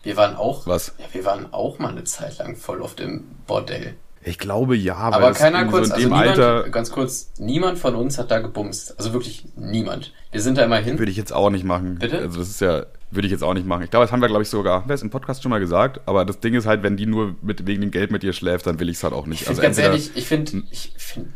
[0.03, 0.93] Wir waren auch, Was?
[0.99, 3.95] ja, wir waren auch mal eine Zeit lang voll oft im Bordell.
[4.27, 7.79] Ich glaube ja, Aber weil das keiner kurz, so also niemand, Alter ganz kurz, niemand
[7.79, 8.97] von uns hat da gebumst.
[8.97, 10.13] Also wirklich niemand.
[10.31, 10.99] Wir sind da immer hin.
[10.99, 11.95] würde ich jetzt auch nicht machen.
[11.99, 12.19] Bitte?
[12.19, 13.83] Also das ist ja, würde ich jetzt auch nicht machen.
[13.83, 16.01] Ich glaube, das haben wir, glaube ich, sogar, wir es im Podcast schon mal gesagt,
[16.05, 18.67] aber das Ding ist halt, wenn die nur mit, wegen dem Geld mit dir schläft,
[18.67, 19.43] dann will ich es halt auch nicht.
[19.43, 21.29] Ich Also ganz entweder- ehrlich, ich finde, ich finde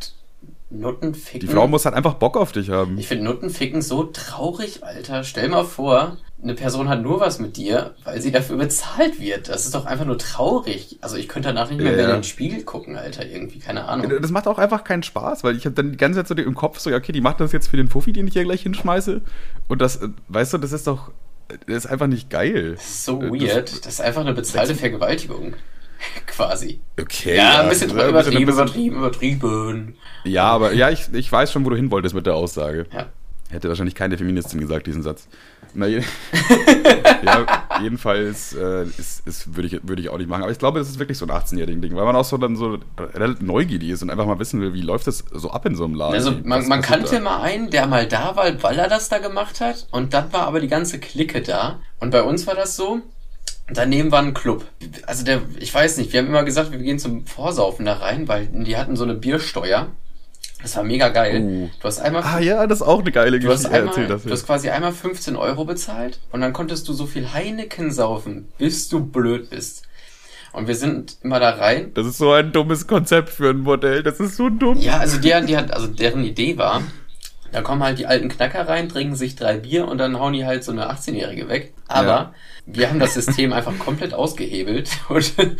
[0.71, 1.41] Nuttenficken.
[1.41, 2.97] Die Frau muss halt einfach Bock auf dich haben.
[2.97, 5.23] Ich finde Nuttenficken so traurig, Alter.
[5.23, 9.49] Stell mal vor, eine Person hat nur was mit dir, weil sie dafür bezahlt wird.
[9.49, 10.97] Das ist doch einfach nur traurig.
[11.01, 13.25] Also ich könnte danach nicht mehr Ja, mehr in den Spiegel gucken, Alter.
[13.25, 14.11] Irgendwie, keine Ahnung.
[14.21, 16.55] Das macht auch einfach keinen Spaß, weil ich habe dann die ganze Zeit so im
[16.55, 18.61] Kopf so, ja, okay, die macht das jetzt für den Fuffi, den ich hier gleich
[18.63, 19.21] hinschmeiße.
[19.67, 21.11] Und das, äh, weißt du, das ist doch,
[21.67, 22.75] das ist einfach nicht geil.
[22.75, 23.85] Das ist so Äh, weird.
[23.85, 25.53] Das, ist einfach eine bezahlte Vergewaltigung.
[26.27, 26.79] Quasi.
[26.99, 27.37] Okay.
[27.37, 29.95] Ja, ein bisschen ja, übertrieben, übertrieben, übertrieben.
[30.23, 32.85] Ja, aber ja, ich, ich weiß schon, wo du hin wolltest mit der Aussage.
[32.93, 33.07] Ja.
[33.49, 35.27] Hätte wahrscheinlich keine Feministin gesagt, diesen Satz.
[35.73, 36.01] Na, je
[37.23, 37.45] ja,
[37.81, 40.43] jedenfalls äh, ist, ist, würde ich, würd ich auch nicht machen.
[40.43, 42.55] Aber ich glaube, das ist wirklich so ein 18-jährigen Ding, weil man auch so dann
[42.55, 45.75] so relativ neugierig ist und einfach mal wissen will, wie läuft das so ab in
[45.75, 46.15] so einem Laden.
[46.15, 49.61] Also man, man kannte mal einen, der mal da war, weil er das da gemacht
[49.61, 49.87] hat.
[49.91, 51.79] Und dann war aber die ganze Clique da.
[51.99, 53.01] Und bei uns war das so,
[53.73, 54.65] Daneben war ein Club.
[55.05, 58.27] Also der, ich weiß nicht, wir haben immer gesagt, wir gehen zum Vorsaufen da rein,
[58.27, 59.87] weil die hatten so eine Biersteuer.
[60.61, 61.41] Das war mega geil.
[61.43, 61.69] Oh.
[61.79, 62.23] Du hast einmal.
[62.23, 63.69] Ah ja, das ist auch eine geile du Geschichte.
[63.69, 67.07] Hast einmal, das du hast quasi einmal 15 Euro bezahlt und dann konntest du so
[67.07, 69.83] viel Heineken saufen, bis du blöd bist.
[70.53, 71.91] Und wir sind immer da rein.
[71.93, 74.03] Das ist so ein dummes Konzept für ein Modell.
[74.03, 74.77] Das ist so dumm.
[74.79, 76.83] Ja, also der, die hat, also deren Idee war,
[77.51, 80.45] da kommen halt die alten Knacker rein, trinken sich drei Bier und dann hauen die
[80.45, 81.73] halt so eine 18-Jährige weg.
[81.87, 82.33] Aber ja.
[82.65, 85.33] wir haben das System einfach komplett ausgehebelt und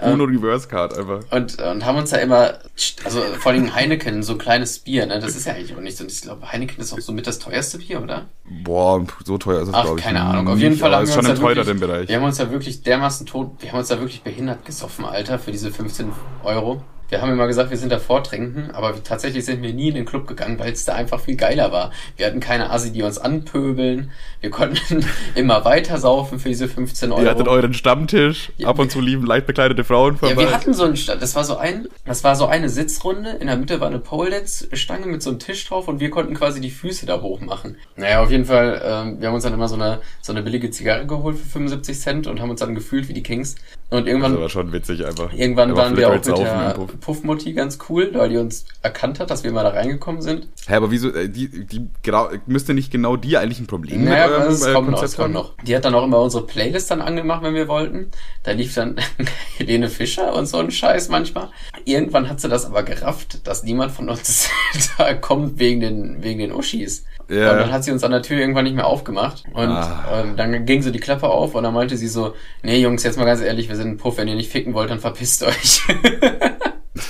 [0.00, 1.20] Uno ähm, Reverse Card einfach.
[1.30, 2.58] Und, und haben uns da immer,
[3.04, 5.18] also vor allem Heineken, so ein kleines Bier, ne?
[5.18, 6.04] Das ist ja eigentlich auch nicht so.
[6.04, 8.26] Ich glaube, Heineken ist auch so mit das teuerste Bier, oder?
[8.44, 10.04] Boah, so teuer ist es, glaube ich.
[10.04, 10.48] Keine Ahnung.
[10.48, 12.08] Auf jeden Fall haben wir uns da wirklich, Bereich.
[12.08, 15.38] Wir haben uns da wirklich dermaßen tot, wir haben uns da wirklich behindert gesoffen, Alter,
[15.38, 16.12] für diese 15
[16.44, 16.82] Euro.
[17.08, 20.04] Wir haben immer gesagt, wir sind da vortrinken, aber tatsächlich sind wir nie in den
[20.04, 21.90] Club gegangen, weil es da einfach viel geiler war.
[22.16, 24.10] Wir hatten keine Assi, die uns anpöbeln.
[24.40, 27.22] Wir konnten immer weiter saufen für diese 15 Euro.
[27.22, 30.34] Ihr hattet euren Stammtisch, ja, ab und zu lieben leicht bekleidete Frauen vorbei.
[30.34, 33.30] Ja, wir hatten so einen, das war so ein, das war so eine Sitzrunde.
[33.40, 36.60] In der Mitte war eine Pole-Dance-Stange mit so einem Tisch drauf und wir konnten quasi
[36.60, 37.76] die Füße da hoch machen.
[37.96, 40.70] Naja, auf jeden Fall, ähm, wir haben uns dann immer so eine, so eine billige
[40.70, 43.56] Zigarre geholt für 75 Cent und haben uns dann gefühlt wie die Kings.
[43.90, 44.32] Und irgendwann.
[44.32, 45.32] Das war schon witzig einfach.
[45.32, 49.44] Irgendwann waren wir auch mit der Puffmutti ganz cool, weil die uns erkannt hat, dass
[49.44, 50.48] wir mal da reingekommen sind.
[50.66, 54.26] Hä, aber wieso, äh, die, die genau, müsste nicht genau die eigentlich ein Problem naja,
[54.26, 55.54] mit eurem das äh, kommt Konzept noch, kommt noch.
[55.64, 58.10] Die hat dann auch immer unsere Playlist dann angemacht, wenn wir wollten.
[58.42, 58.96] Da lief dann
[59.56, 61.48] Helene Fischer und so ein Scheiß manchmal.
[61.84, 64.48] Irgendwann hat sie das aber gerafft, dass niemand von uns
[64.98, 67.04] da kommt wegen den, wegen den Uschis.
[67.28, 67.52] Ja.
[67.52, 69.44] Und dann hat sie uns an der Tür irgendwann nicht mehr aufgemacht.
[69.52, 70.22] Und, ah.
[70.22, 73.18] und dann ging so die Klappe auf und dann meinte sie so, nee Jungs, jetzt
[73.18, 75.82] mal ganz ehrlich, wir sind ein Puff, wenn ihr nicht ficken wollt, dann verpisst euch.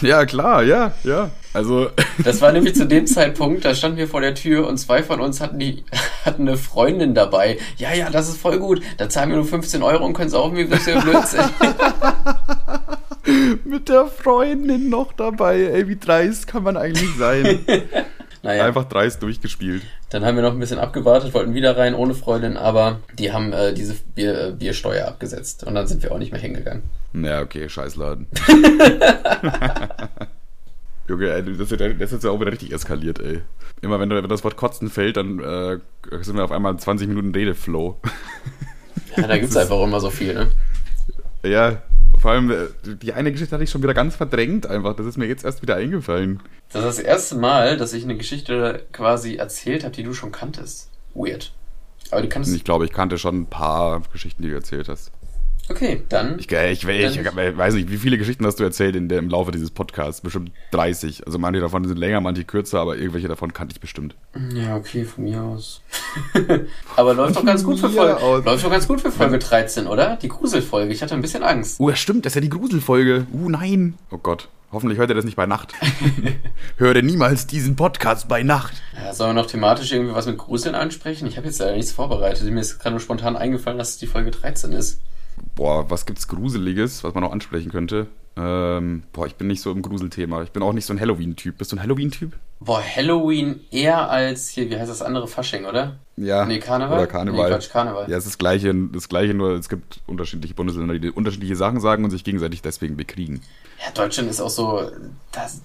[0.02, 1.30] Ja, klar, ja, ja.
[1.52, 1.90] Also.
[2.24, 5.20] Das war nämlich zu dem Zeitpunkt, da standen wir vor der Tür und zwei von
[5.20, 5.84] uns hatten die,
[6.24, 7.58] hatten eine Freundin dabei.
[7.76, 8.82] Ja, ja, das ist voll gut.
[8.96, 11.44] Da zahlen wir nur 15 Euro und können saufen, wie wir ja Blödsinn.
[13.64, 17.60] Mit der Freundin noch dabei, ey, wie dreist kann man eigentlich sein?
[18.42, 18.64] Naja.
[18.64, 19.82] Einfach dreist durchgespielt.
[20.10, 23.52] Dann haben wir noch ein bisschen abgewartet, wollten wieder rein ohne Freundin, aber die haben
[23.52, 26.82] äh, diese Bier, Biersteuer abgesetzt und dann sind wir auch nicht mehr hingegangen.
[27.14, 28.26] Ja, okay, Scheißladen.
[31.08, 33.40] Junge, ey, das, das ist jetzt ja auch wieder richtig eskaliert, ey.
[33.80, 35.78] Immer wenn, wenn das Wort Kotzen fällt, dann äh,
[36.22, 37.98] sind wir auf einmal 20 Minuten Redeflow.
[39.16, 40.50] ja, da gibt's einfach immer so viel, ne?
[41.42, 41.82] Ja,
[42.18, 44.94] vor allem, äh, die eine Geschichte hatte ich schon wieder ganz verdrängt einfach.
[44.94, 46.42] Das ist mir jetzt erst wieder eingefallen.
[46.72, 50.32] Das ist das erste Mal, dass ich eine Geschichte quasi erzählt habe, die du schon
[50.32, 50.90] kanntest.
[51.14, 51.52] Weird.
[52.10, 52.54] Aber du kannst.
[52.54, 55.12] Ich glaube, ich kannte schon ein paar Geschichten, die du erzählt hast.
[55.70, 56.38] Okay, dann.
[56.38, 59.28] Ich, ich, ich, ich, weiß nicht, wie viele Geschichten hast du erzählt in der, im
[59.28, 60.22] Laufe dieses Podcasts?
[60.22, 61.26] Bestimmt 30.
[61.26, 64.14] Also manche davon sind länger, manche kürzer, aber irgendwelche davon kannte ich bestimmt.
[64.54, 65.82] Ja, okay, von mir aus.
[66.96, 68.18] aber läuft doch ganz gut für Folge.
[68.44, 70.16] Läuft doch ganz gut für Folge 13, oder?
[70.16, 70.92] Die Gruselfolge.
[70.92, 71.78] Ich hatte ein bisschen Angst.
[71.80, 73.26] Oh, ja, stimmt, das ist ja die Gruselfolge.
[73.32, 73.94] Uh, nein.
[74.10, 74.48] Oh Gott.
[74.70, 75.72] Hoffentlich hört ihr das nicht bei Nacht.
[76.76, 78.74] Höre niemals diesen Podcast bei Nacht.
[79.02, 81.26] Ja, sollen wir noch thematisch irgendwie was mit Gruseln ansprechen?
[81.26, 82.50] Ich habe jetzt leider nichts vorbereitet.
[82.50, 85.00] Mir ist gerade nur spontan eingefallen, dass es die Folge 13 ist
[85.54, 88.06] boah, was gibt's Gruseliges, was man noch ansprechen könnte?
[88.36, 90.42] Ähm, boah, ich bin nicht so im Gruselthema.
[90.42, 91.58] Ich bin auch nicht so ein Halloween-Typ.
[91.58, 92.34] Bist du ein Halloween-Typ?
[92.60, 95.96] Boah, Halloween eher als hier, wie heißt das andere Fasching, oder?
[96.16, 96.44] Ja.
[96.46, 96.98] Nee, Karneval?
[96.98, 97.48] Oder Karneval.
[97.50, 98.08] Nee, Quatsch, Karneval.
[98.08, 101.80] Ja, es ist das Gleiche, das Gleiche, nur es gibt unterschiedliche Bundesländer, die unterschiedliche Sachen
[101.80, 103.42] sagen und sich gegenseitig deswegen bekriegen.
[103.84, 104.88] Ja, Deutschland ist auch so,
[105.32, 105.60] das,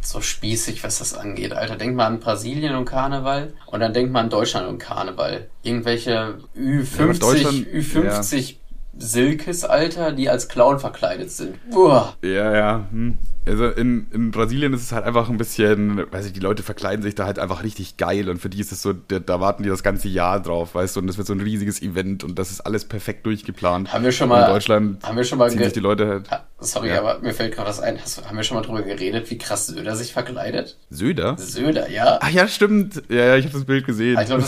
[0.00, 1.52] so spießig, was das angeht.
[1.52, 5.48] Alter, denk mal an Brasilien und Karneval und dann denk mal an Deutschland und Karneval.
[5.62, 8.56] Irgendwelche Ü50, ja, Ü50 ja.
[8.96, 11.56] Silkes, Alter, die als Clown verkleidet sind.
[11.72, 12.14] Uah.
[12.22, 12.86] Ja, ja.
[12.90, 13.18] Hm.
[13.44, 17.02] Also in, in Brasilien ist es halt einfach ein bisschen, weiß ich, die Leute verkleiden
[17.02, 19.68] sich da halt einfach richtig geil und für die ist es so, da warten die
[19.68, 22.52] das ganze Jahr drauf, weißt du, und das wird so ein riesiges Event und das
[22.52, 23.92] ist alles perfekt durchgeplant.
[23.92, 26.28] Haben wir schon mal, in Deutschland haben wir schon mal ziehen sich die Leute halt.
[26.60, 27.00] Sorry, ja.
[27.00, 28.00] aber mir fällt gerade was ein.
[28.00, 30.76] Hast, haben wir schon mal drüber geredet, wie krass Söder sich verkleidet?
[30.90, 31.36] Söder?
[31.36, 32.18] Söder, ja.
[32.22, 33.02] Ach ja, stimmt.
[33.08, 34.20] Ja, ja, ich habe das Bild gesehen.
[34.20, 34.44] Ich glaube,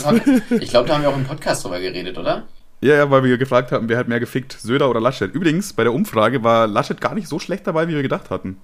[0.69, 2.45] glaub, da haben wir auch im Podcast drüber geredet, oder?
[2.85, 5.33] Ja, ja, weil wir gefragt haben, wer hat mehr gefickt, Söder oder Laschet.
[5.33, 8.57] Übrigens, bei der Umfrage war Laschet gar nicht so schlecht dabei, wie wir gedacht hatten.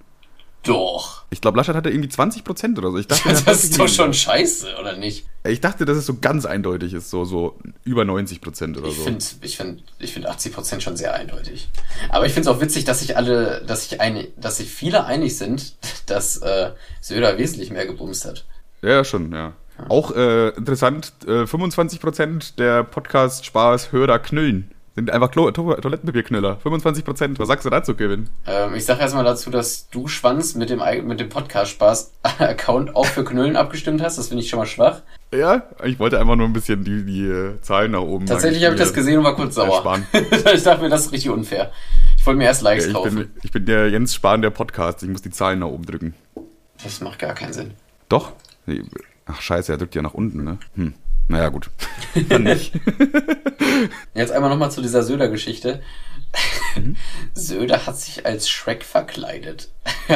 [0.61, 1.23] Doch.
[1.31, 2.99] Ich glaube, Laschet hatte irgendwie 20 Prozent oder so.
[2.99, 5.25] Ich dachte, das ist doch schon scheiße, oder nicht?
[5.43, 8.97] Ich dachte, dass es so ganz eindeutig ist, so, so über 90 Prozent oder ich
[8.97, 9.05] so.
[9.05, 11.67] Find, ich finde ich find 80 Prozent schon sehr eindeutig.
[12.09, 15.05] Aber ich finde es auch witzig, dass sich alle, dass sich ein, dass sich viele
[15.05, 15.73] einig sind,
[16.05, 18.45] dass äh, Söder wesentlich mehr gebumst hat.
[18.83, 19.53] Ja, schon, ja.
[19.89, 24.71] Auch äh, interessant, äh, 25% der Podcast-Spaß-Hörer knüllen.
[24.93, 26.59] Sind einfach Klo to Toilettenpapierknüller.
[26.63, 27.39] 25%.
[27.39, 28.27] Was sagst du dazu, Kevin?
[28.45, 33.23] Ähm, ich sag erstmal dazu, dass du Schwanz mit dem, mit dem Podcast-Spaß-Account auch für
[33.23, 34.17] Knüllen abgestimmt hast.
[34.17, 35.01] Das finde ich schon mal schwach.
[35.33, 38.25] Ja, ich wollte einfach nur ein bisschen die, die äh, Zahlen nach oben.
[38.25, 39.99] Tatsächlich habe ich das gesehen und war kurz sauer.
[40.53, 41.71] ich dachte mir, das ist richtig unfair.
[42.17, 43.15] Ich wollte mir erst Likes ja, ich kaufen.
[43.15, 45.01] Bin, ich bin der Jens Spahn der Podcast.
[45.03, 46.15] Ich muss die Zahlen nach oben drücken.
[46.83, 47.71] Das macht gar keinen Sinn.
[48.09, 48.33] Doch?
[49.31, 50.57] Ach scheiße, er drückt ja nach unten, ne?
[50.75, 50.93] Hm.
[51.27, 51.69] Naja, gut.
[52.29, 52.73] Dann nicht.
[54.13, 55.81] Jetzt einmal nochmal zu dieser Söder-Geschichte.
[56.75, 56.97] Mhm.
[57.33, 59.69] Söder hat sich als Shrek verkleidet.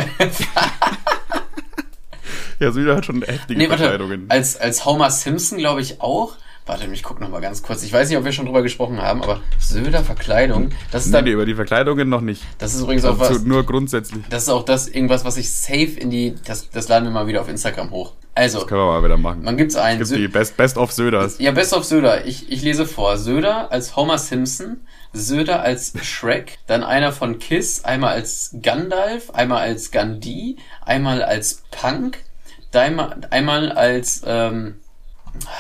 [2.59, 4.25] ja, Söder hat schon heftige nee, warte, Verkleidungen.
[4.29, 6.35] Als, als Homer Simpson, glaube ich, auch.
[6.67, 7.83] Warte, ich guck noch mal ganz kurz.
[7.83, 11.21] Ich weiß nicht, ob wir schon drüber gesprochen haben, aber Söder Verkleidung, das ist nee,
[11.21, 12.41] nee, über die Verkleidungen noch nicht.
[12.57, 13.43] Das ist übrigens auch was.
[13.43, 14.23] Nur grundsätzlich.
[14.31, 16.33] Das ist auch das irgendwas, was ich safe in die.
[16.43, 18.13] Das, das laden wir mal wieder auf Instagram hoch.
[18.33, 18.59] Also.
[18.59, 19.43] Das können wir mal wieder machen.
[19.43, 20.01] Man gibt's einen.
[20.01, 21.37] Es gibt die Best, Best of Söders.
[21.37, 22.25] Ja, Best of Söder.
[22.25, 23.19] Ich, ich lese vor.
[23.19, 24.77] Söder als Homer Simpson,
[25.13, 31.63] Söder als Shrek, dann einer von Kiss, einmal als Gandalf, einmal als Gandhi, einmal als
[31.69, 32.17] Punk,
[32.73, 34.79] einmal als ähm,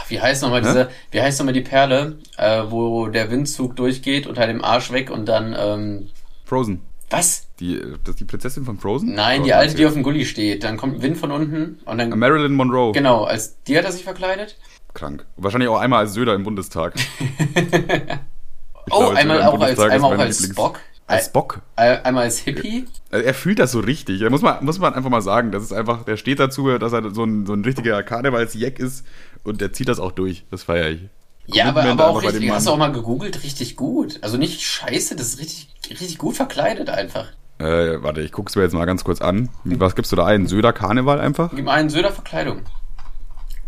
[0.07, 4.47] wie heißt nochmal diese, wie heißt nochmal die Perle, äh, wo der Windzug durchgeht unter
[4.47, 6.09] dem Arsch weg und dann, ähm,
[6.45, 6.81] Frozen.
[7.09, 7.47] Was?
[7.59, 9.13] Die, das ist die Prinzessin von Frozen?
[9.13, 10.63] Nein, die alte, die auf dem Gully steht.
[10.63, 12.09] Dann kommt Wind von unten und dann.
[12.17, 12.91] Marilyn Monroe.
[12.93, 14.57] Genau, als die hat er sich verkleidet.
[14.93, 15.25] Krank.
[15.35, 16.95] Wahrscheinlich auch einmal als Söder im Bundestag.
[18.89, 20.79] oh, glaube, einmal auch als, einmal auch als Spock.
[21.07, 21.61] Als Spock?
[21.75, 22.85] Einmal als Hippie.
[23.11, 24.21] Er fühlt das so richtig.
[24.21, 25.51] Da muss man, muss man einfach mal sagen.
[25.51, 29.05] Das ist einfach, der steht dazu, dass er so ein, so ein richtiger Karnevalsjack ist
[29.43, 30.45] und der zieht das auch durch.
[30.49, 31.01] Das feiere ich.
[31.47, 34.17] Ja, aber, aber auch richtig, hast du auch mal gegoogelt, richtig gut.
[34.21, 37.27] Also nicht scheiße, das ist richtig, richtig gut verkleidet einfach.
[37.59, 39.49] Äh, warte, ich guck's mir jetzt mal ganz kurz an.
[39.63, 40.47] Was gibst du da ein?
[40.47, 41.51] Söder Karneval einfach?
[41.55, 42.61] Gib mal einen Söder Verkleidung.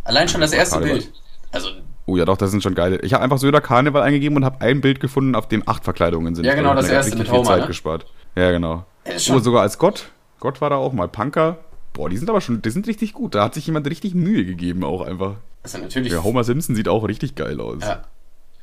[0.04, 1.00] Allein schon das erste Karneval.
[1.00, 1.14] Bild.
[1.52, 1.70] Also.
[2.10, 3.02] Oh ja, doch, das sind schon geile.
[3.02, 6.36] Ich habe einfach Söder Karneval eingegeben und habe ein Bild gefunden, auf dem acht Verkleidungen
[6.36, 6.46] sind.
[6.46, 7.68] Ja, genau, das erste mit Homer, Zeit ne?
[7.68, 8.06] gespart.
[8.36, 8.86] Ja, genau.
[9.06, 10.10] Oh, sogar als Gott.
[10.40, 11.10] Gott war da auch mal.
[11.10, 11.58] Punker.
[11.92, 13.36] Boah, die sind aber schon, die sind richtig gut.
[13.36, 15.36] Da hat sich jemand richtig Mühe gegeben, auch einfach.
[15.64, 16.14] Also natürlich.
[16.14, 17.82] Ja, Homer Simpson sieht auch richtig geil aus.
[17.82, 18.04] Ja.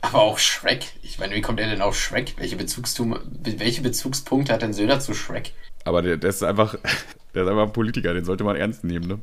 [0.01, 0.87] Aber auch Shrek.
[1.03, 2.35] Ich meine, wie kommt er denn auf Shrek?
[2.39, 5.53] Welche, Bezugstum welche Bezugspunkte hat denn Söder zu Shrek?
[5.85, 6.77] Aber der, der, ist einfach,
[7.35, 9.19] der ist einfach ein Politiker, den sollte man ernst nehmen, ne?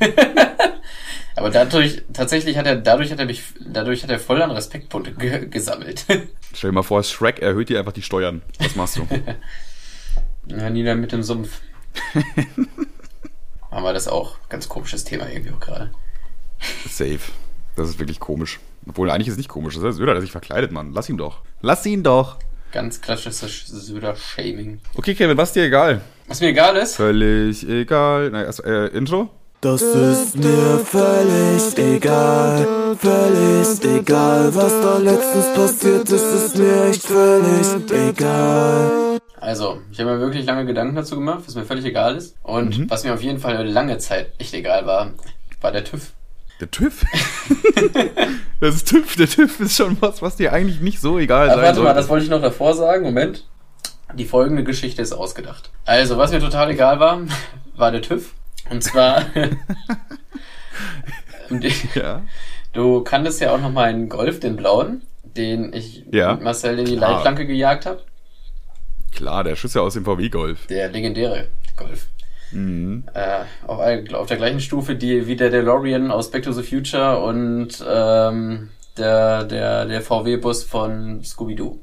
[1.36, 5.12] Aber dadurch, tatsächlich hat er, dadurch hat er mich, dadurch hat er voll an Respektpunkte
[5.12, 6.06] ge gesammelt.
[6.54, 8.40] Stell dir mal vor, Shrek erhöht dir einfach die Steuern.
[8.58, 9.06] Was machst du?
[10.46, 11.60] ja, nieder mit dem Sumpf.
[13.70, 14.36] Haben wir das auch.
[14.48, 15.90] Ganz komisches Thema irgendwie auch gerade.
[16.88, 17.20] Safe.
[17.76, 18.58] Das ist wirklich komisch.
[18.88, 19.74] Obwohl, eigentlich ist es nicht komisch.
[19.74, 20.92] Das ist Söder, der sich verkleidet, Mann.
[20.94, 21.42] Lass ihn doch.
[21.60, 22.38] Lass ihn doch.
[22.72, 24.80] Ganz klassisches Söder-Shaming.
[24.94, 26.00] Okay, Kevin, was dir egal?
[26.28, 26.96] Was mir egal ist?
[26.96, 28.30] Völlig egal.
[28.30, 29.30] Nein, also, äh, Intro?
[29.62, 37.02] Das ist mir völlig egal, völlig egal, was da letztens passiert ist, ist mir echt
[37.02, 39.18] völlig egal.
[39.40, 42.36] Also, ich habe mir wirklich lange Gedanken dazu gemacht, was mir völlig egal ist.
[42.42, 42.90] Und mhm.
[42.90, 45.12] was mir auf jeden Fall lange Zeit echt egal war,
[45.62, 46.12] war der TÜV.
[46.60, 47.04] Der TÜV?
[48.60, 49.16] das ist TÜV.
[49.16, 51.56] Der TÜV ist schon was, was dir eigentlich nicht so egal ist.
[51.56, 51.82] Warte sollte.
[51.82, 53.04] mal, das wollte ich noch davor sagen.
[53.04, 53.46] Moment.
[54.14, 55.70] Die folgende Geschichte ist ausgedacht.
[55.86, 57.20] Also, was mir total egal war,
[57.74, 58.32] war der TÜV.
[58.70, 59.24] Und zwar.
[61.94, 62.22] ja.
[62.72, 66.34] Du kanntest ja auch noch meinen Golf, den blauen, den ich ja.
[66.34, 67.12] mit Marcel in die Klar.
[67.12, 68.02] Leitplanke gejagt habe.
[69.12, 70.66] Klar, der Schuss ja aus dem VW-Golf.
[70.66, 72.06] Der legendäre Golf.
[72.52, 73.04] Mhm.
[73.14, 73.80] Äh, auf,
[74.14, 78.70] auf, der gleichen Stufe die, wie der DeLorean aus Back to the Future und ähm,
[78.96, 81.80] der, der, der VW-Bus von Scooby-Doo.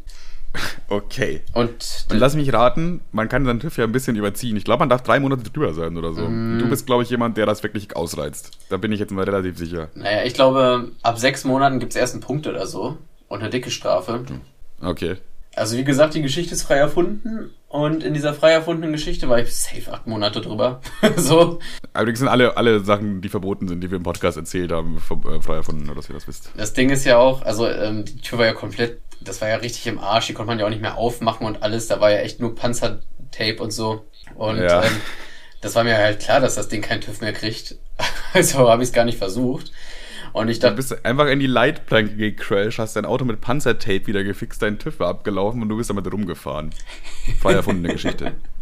[0.87, 1.41] Okay.
[1.53, 4.55] Und, und, lass mich raten, man kann seinen TÜV ja ein bisschen überziehen.
[4.55, 6.27] Ich glaube, man darf drei Monate drüber sein oder so.
[6.27, 6.59] Mm.
[6.59, 8.51] Du bist, glaube ich, jemand, der das wirklich ausreizt.
[8.69, 9.89] Da bin ich jetzt mal relativ sicher.
[9.95, 13.49] Naja, ich glaube, ab sechs Monaten gibt es erst einen Punkt oder so und eine
[13.49, 14.23] dicke Strafe.
[14.81, 15.17] Okay.
[15.55, 19.39] Also wie gesagt, die Geschichte ist frei erfunden und in dieser frei erfundenen Geschichte war
[19.39, 20.81] ich safe acht Monate drüber.
[21.15, 21.59] so.
[21.93, 25.41] Allerdings sind alle, alle Sachen, die verboten sind, die wir im Podcast erzählt haben, äh,
[25.41, 26.51] frei erfunden, nur dass ihr das wisst.
[26.57, 29.55] Das Ding ist ja auch, also ähm, die Tür war ja komplett, das war ja
[29.57, 32.11] richtig im Arsch, die konnte man ja auch nicht mehr aufmachen und alles, da war
[32.11, 34.05] ja echt nur Panzertape und so.
[34.35, 34.83] Und ja.
[34.83, 35.01] ähm,
[35.61, 37.75] das war mir halt klar, dass das Ding keinen TÜV mehr kriegt.
[38.33, 39.71] also habe ich es gar nicht versucht.
[40.33, 40.75] Und ich dachte.
[40.75, 44.79] Du bist einfach in die Leitplanke gecrashed, hast dein Auto mit Panzertape wieder gefixt, dein
[44.79, 46.71] TÜV war abgelaufen und du bist damit rumgefahren.
[47.39, 48.33] Frei erfundene Geschichte.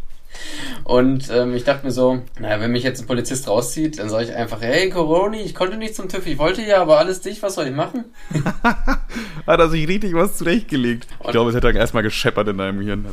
[0.84, 4.26] Und ähm, ich dachte mir so, naja, wenn mich jetzt ein Polizist rauszieht, dann sage
[4.26, 7.42] ich einfach, hey Coroni, ich konnte nicht zum TÜV, ich wollte ja, aber alles dich,
[7.44, 8.06] was soll ich machen?
[8.64, 11.08] Hat er sich richtig was zurechtgelegt.
[11.20, 13.06] Und ich glaube, es hätte dann erstmal gescheppert in deinem Hirn.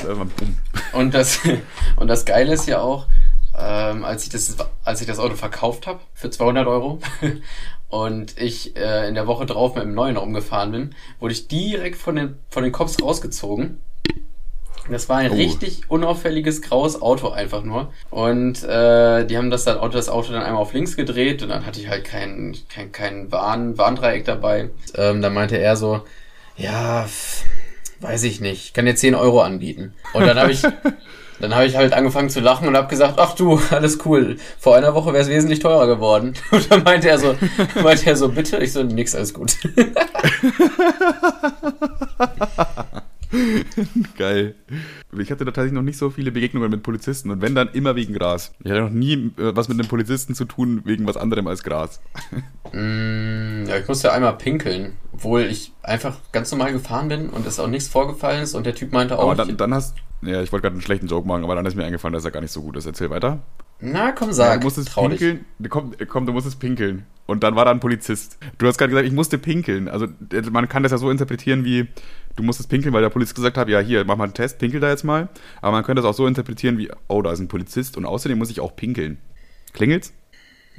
[0.93, 1.41] Und das,
[1.97, 3.07] und das Geile ist ja auch,
[3.59, 7.01] ähm, als, ich das, als ich das Auto verkauft habe für 200 Euro
[7.89, 11.97] und ich äh, in der Woche drauf mit dem neuen rumgefahren bin, wurde ich direkt
[11.97, 13.81] von den, von den Cops rausgezogen.
[14.91, 15.35] Das war ein oh.
[15.35, 17.93] richtig unauffälliges graues Auto einfach nur.
[18.11, 21.51] Und äh, die haben das, dann, Auto, das Auto dann einmal auf links gedreht und
[21.51, 24.71] dann hatte ich halt kein, kein, kein Warn, Warndreieck dabei.
[24.95, 26.03] Ähm, dann meinte er so,
[26.57, 27.07] ja,
[28.01, 29.95] weiß ich nicht, kann dir 10 Euro anbieten.
[30.13, 30.63] Und dann habe ich
[31.41, 34.39] Dann habe ich halt angefangen zu lachen und habe gesagt, ach du, alles cool.
[34.59, 36.35] Vor einer Woche wäre es wesentlich teurer geworden.
[36.51, 37.37] Und dann meinte er so,
[37.83, 38.59] meinte er so, bitte?
[38.59, 39.57] Ich so, nix, alles gut.
[44.17, 44.55] Geil.
[45.19, 47.97] Ich hatte da tatsächlich noch nicht so viele Begegnungen mit Polizisten und wenn dann immer
[47.97, 48.53] wegen Gras.
[48.63, 51.63] Ich hatte noch nie äh, was mit einem Polizisten zu tun wegen was anderem als
[51.63, 52.01] Gras.
[52.71, 57.59] Mm, ja, ich musste einmal pinkeln, obwohl ich einfach ganz normal gefahren bin und es
[57.59, 59.23] auch nichts vorgefallen ist und der Typ meinte auch.
[59.23, 61.77] Aber dann, dann hast, ja, ich wollte gerade einen schlechten Joke machen, aber dann ist
[61.77, 62.85] mir eingefallen, dass er gar nicht so gut ist.
[62.85, 63.39] Erzähl weiter.
[63.81, 64.49] Na, komm, sag.
[64.49, 65.45] Ja, du musstest pinkeln.
[65.69, 67.07] Komm, komm, du musstest pinkeln.
[67.27, 68.39] Und dann war da ein Polizist.
[68.57, 69.89] Du hast gerade gesagt, ich musste pinkeln.
[69.89, 70.07] Also
[70.51, 71.87] man kann das ja so interpretieren wie,
[72.37, 74.81] du musstest pinkeln, weil der Polizist gesagt hat, ja hier, mach mal einen Test, pinkel
[74.81, 75.29] da jetzt mal.
[75.61, 78.39] Aber man könnte das auch so interpretieren wie, oh, da ist ein Polizist und außerdem
[78.39, 79.19] muss ich auch pinkeln.
[79.75, 80.15] Klingelt's?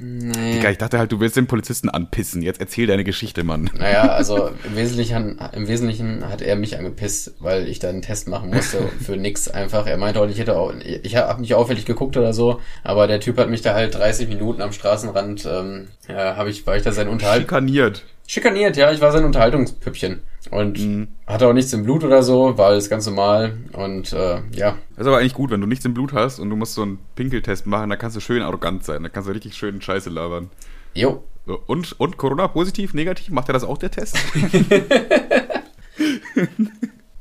[0.02, 0.54] Nee.
[0.54, 2.40] Digga, ich dachte halt, du willst den Polizisten anpissen.
[2.40, 3.70] Jetzt erzähl deine Geschichte, Mann.
[3.76, 8.26] Naja, also im Wesentlichen, im Wesentlichen hat er mich angepisst, weil ich da einen Test
[8.26, 9.86] machen musste für nix einfach.
[9.86, 13.20] Er meinte auch, ich hätte auch, ich habe nicht auffällig geguckt oder so, aber der
[13.20, 16.82] Typ hat mich da halt 30 Minuten am Straßenrand, ähm, ja, habe ich, war ich
[16.82, 17.42] da sein Unterhalt.
[17.42, 18.04] Schikaniert.
[18.26, 20.22] Schikaniert, ja, ich war sein Unterhaltungspüppchen.
[20.50, 21.08] Und mhm.
[21.26, 23.56] hatte auch nichts im Blut oder so, war alles ganz normal.
[23.72, 24.76] Und äh, ja.
[24.90, 26.82] Das ist aber eigentlich gut, wenn du nichts im Blut hast und du musst so
[26.82, 29.02] einen Pinkeltest machen, dann kannst du schön arrogant sein.
[29.02, 30.50] Dann kannst du richtig schön Scheiße labern.
[30.94, 31.22] Jo.
[31.66, 33.30] Und, und Corona positiv, negativ?
[33.30, 34.18] Macht er das auch, der Test?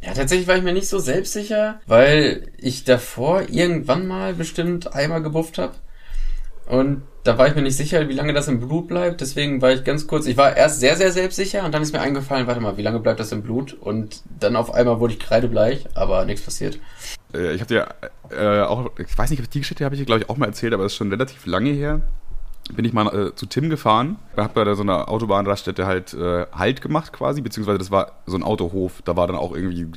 [0.01, 5.21] Ja, tatsächlich war ich mir nicht so selbstsicher, weil ich davor irgendwann mal bestimmt einmal
[5.21, 5.73] gebufft habe.
[6.69, 9.21] Und da war ich mir nicht sicher, wie lange das im Blut bleibt.
[9.21, 11.99] Deswegen war ich ganz kurz, ich war erst sehr, sehr selbstsicher und dann ist mir
[11.99, 13.73] eingefallen, warte mal, wie lange bleibt das im Blut?
[13.73, 16.79] Und dann auf einmal wurde ich kreidebleich, aber nichts passiert.
[17.33, 17.87] Äh, ich habe dir
[18.29, 20.73] äh, auch, ich weiß nicht, die Geschichte habe ich dir, glaube ich, auch mal erzählt,
[20.73, 22.01] aber das ist schon relativ lange her.
[22.75, 26.81] Bin ich mal äh, zu Tim gefahren, habe bei so einer Autobahnraststätte halt äh, Halt
[26.81, 29.87] gemacht quasi, beziehungsweise das war so ein Autohof, da war dann auch irgendwie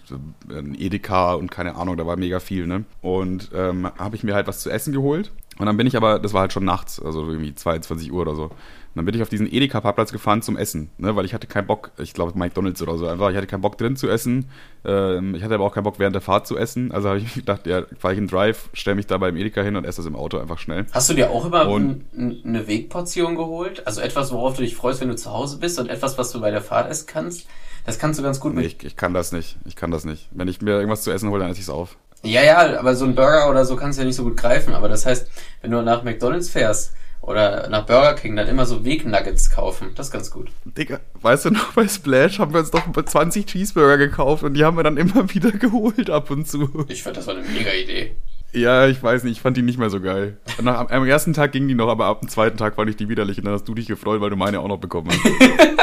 [0.48, 2.84] ein Edeka und keine Ahnung, da war mega viel, ne?
[3.02, 6.18] Und ähm, habe ich mir halt was zu essen geholt und dann bin ich aber,
[6.18, 8.50] das war halt schon nachts, also irgendwie 22 Uhr oder so.
[8.92, 11.66] Und dann bin ich auf diesen Edeka-Parkplatz gefahren zum Essen, ne, weil ich hatte keinen
[11.66, 14.50] Bock, ich glaube McDonalds oder so, einfach, ich hatte keinen Bock drin zu essen.
[14.84, 16.92] Ähm, ich hatte aber auch keinen Bock während der Fahrt zu essen.
[16.92, 19.76] Also habe ich gedacht, ja, fahre ich in Drive, stelle mich da beim Edeka hin
[19.76, 20.84] und esse das im Auto einfach schnell.
[20.92, 23.86] Hast du dir auch immer und, eine Wegportion geholt?
[23.86, 26.42] Also etwas, worauf du dich freust, wenn du zu Hause bist und etwas, was du
[26.42, 27.46] bei der Fahrt essen kannst?
[27.86, 28.64] Das kannst du ganz gut mit.
[28.64, 29.56] Nee, ich, ich kann das nicht.
[29.64, 30.28] Ich kann das nicht.
[30.32, 31.96] Wenn ich mir irgendwas zu essen hole, dann esse ich es auf.
[32.22, 34.74] Ja, ja, aber so ein Burger oder so kannst du ja nicht so gut greifen.
[34.74, 35.28] Aber das heißt,
[35.62, 39.92] wenn du nach McDonalds fährst oder nach Burger King, dann immer so Wegnuggets kaufen.
[39.94, 40.50] Das ist ganz gut.
[40.64, 44.64] Digga, weißt du noch, bei Splash haben wir uns doch 20 Cheeseburger gekauft und die
[44.64, 46.84] haben wir dann immer wieder geholt ab und zu.
[46.88, 48.16] Ich fand, das war eine mega Idee.
[48.52, 50.36] Ja, ich weiß nicht, ich fand die nicht mehr so geil.
[50.60, 53.08] Nach, am ersten Tag ging die noch, aber ab dem zweiten Tag fand ich die
[53.08, 55.24] widerlich und dann hast du dich gefreut, weil du meine auch noch bekommen hast.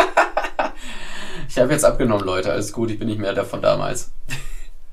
[1.50, 4.12] ich habe jetzt abgenommen, Leute, alles gut, ich bin nicht mehr der von damals.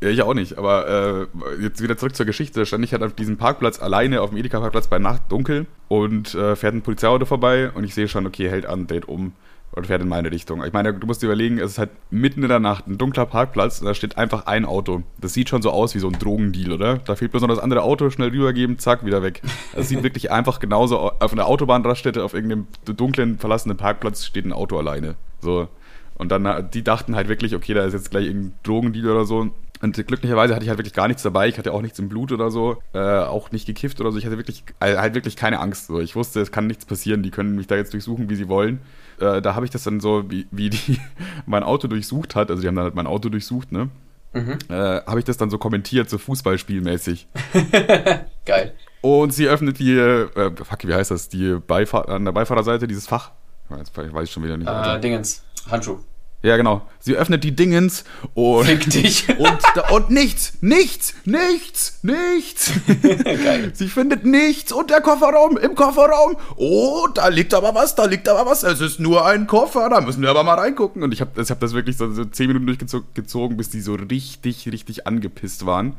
[0.03, 2.61] Ja, ich auch nicht, aber äh, jetzt wieder zurück zur Geschichte.
[2.61, 6.35] Da stand ich halt auf diesem Parkplatz alleine, auf dem Edeka-Parkplatz bei Nacht dunkel und
[6.35, 9.33] äh, fährt ein Polizeiauto vorbei und ich sehe schon, okay, hält an, dreht um
[9.73, 10.63] und fährt in meine Richtung.
[10.65, 13.25] Ich meine, du musst dir überlegen, es ist halt mitten in der Nacht ein dunkler
[13.25, 15.03] Parkplatz und da steht einfach ein Auto.
[15.19, 16.99] Das sieht schon so aus wie so ein Drogendeal, oder?
[16.99, 19.43] Da fehlt bloß noch das andere Auto, schnell rübergeben, zack, wieder weg.
[19.75, 24.53] Es sieht wirklich einfach genauso auf einer Autobahnraststätte, auf irgendeinem dunklen, verlassenen Parkplatz steht ein
[24.53, 25.17] Auto alleine.
[25.41, 25.69] So.
[26.17, 29.51] Und dann, die dachten halt wirklich, okay, da ist jetzt gleich irgendein Drogendeal oder so.
[29.83, 31.49] Und glücklicherweise hatte ich halt wirklich gar nichts dabei.
[31.49, 34.19] Ich hatte auch nichts im Blut oder so, äh, auch nicht gekifft oder so.
[34.19, 35.89] Ich hatte wirklich äh, halt wirklich keine Angst.
[35.89, 36.01] So.
[36.01, 37.23] Ich wusste, es kann nichts passieren.
[37.23, 38.81] Die können mich da jetzt durchsuchen, wie sie wollen.
[39.21, 40.99] Äh, da habe ich das dann so, wie, wie die
[41.47, 42.51] mein Auto durchsucht hat.
[42.51, 43.91] Also die haben dann halt mein Auto durchsucht, ne?
[44.33, 44.59] Mhm.
[44.69, 47.27] Äh, habe ich das dann so kommentiert, so Fußballspielmäßig.
[48.47, 48.75] Geil.
[49.01, 51.29] Und sie öffnet die, äh, fuck, wie heißt das?
[51.29, 53.33] Die Beifahr an der Beifahrerseite dieses Fach.
[53.77, 54.69] Jetzt weiß ich schon wieder nicht.
[54.69, 55.46] Äh, Dingens.
[55.71, 55.99] Handschuh.
[56.43, 56.83] Ja, genau.
[57.01, 58.67] Sie öffnet die Dingens und.
[58.67, 59.27] Fick dich.
[59.39, 62.71] Und, und nichts, nichts, nichts, nichts.
[63.25, 63.73] Geil.
[63.75, 66.37] Sie findet nichts und der Kofferraum, im Kofferraum.
[66.57, 68.62] Oh, da liegt aber was, da liegt aber was.
[68.62, 71.03] Es ist nur ein Koffer, da müssen wir aber mal reingucken.
[71.03, 73.95] Und ich habe ich hab das wirklich so, so zehn Minuten durchgezogen, bis die so
[73.95, 75.95] richtig, richtig angepisst waren.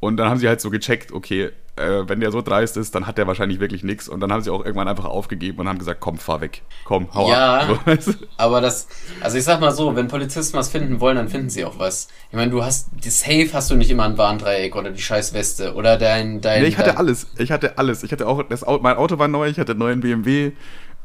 [0.00, 3.06] Und dann haben sie halt so gecheckt, okay, äh, wenn der so dreist ist, dann
[3.06, 4.08] hat der wahrscheinlich wirklich nichts.
[4.08, 6.62] Und dann haben sie auch irgendwann einfach aufgegeben und haben gesagt, komm, fahr weg.
[6.84, 7.98] Komm, hau ja, ab.
[8.00, 8.88] So, aber das,
[9.20, 12.08] also ich sag mal so, wenn Polizisten was finden wollen, dann finden sie auch was.
[12.30, 15.32] Ich meine, du hast, die Safe hast du nicht immer ein Warndreieck oder die scheiß
[15.34, 16.62] Weste oder dein, dein.
[16.62, 17.26] Nee, ich hatte dein, alles.
[17.38, 18.02] Ich hatte alles.
[18.02, 20.52] Ich hatte auch, das, mein Auto war neu, ich hatte einen neuen BMW.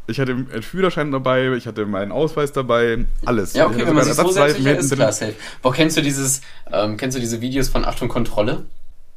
[0.05, 3.53] Ich hatte einen Führerschein dabei, ich hatte meinen Ausweis dabei, alles.
[3.53, 5.33] Ja, okay, wenn man sich so selbstsicher ist, klar, safe.
[5.61, 8.65] Boah, kennst du dieses, ähm, kennst du diese Videos von Achtung Kontrolle?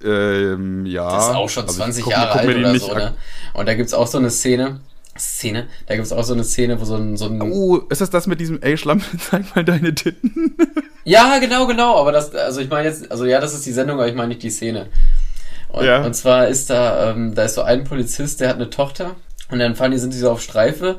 [0.05, 1.11] Ähm, ja.
[1.11, 3.15] Das ist auch schon also 20 guck, Jahre alt oder so, ne?
[3.55, 4.81] Und da gibt's auch so eine Szene,
[5.19, 8.11] Szene, da gibt's auch so eine Szene, wo so ein, so ein Oh, ist das
[8.11, 10.57] das mit diesem, ey, Schlamm, zeig mal deine Titten?
[11.05, 13.99] ja, genau, genau, aber das, also ich meine jetzt, also ja, das ist die Sendung,
[13.99, 14.89] aber ich meine nicht die Szene.
[15.69, 16.05] Und, ja.
[16.05, 19.17] und zwar ist da, ähm, da ist so ein Polizist, der hat eine Tochter
[19.51, 20.99] und dann fahren die, sind die so auf Streife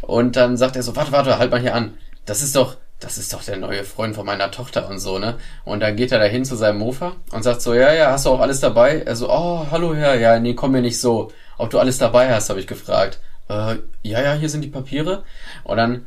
[0.00, 1.94] und dann sagt er so, warte, warte, halt mal hier an.
[2.26, 5.38] Das ist doch, das ist doch der neue Freund von meiner Tochter und so, ne?
[5.64, 8.30] Und dann geht er dahin zu seinem Mofa und sagt so, ja, ja, hast du
[8.30, 9.02] auch alles dabei?
[9.06, 11.30] Er so, oh, hallo Herr, ja, nee, komm mir nicht so.
[11.58, 13.20] Ob du alles dabei hast, habe ich gefragt.
[13.48, 15.22] Äh, ja, ja, hier sind die Papiere.
[15.64, 16.06] Und dann,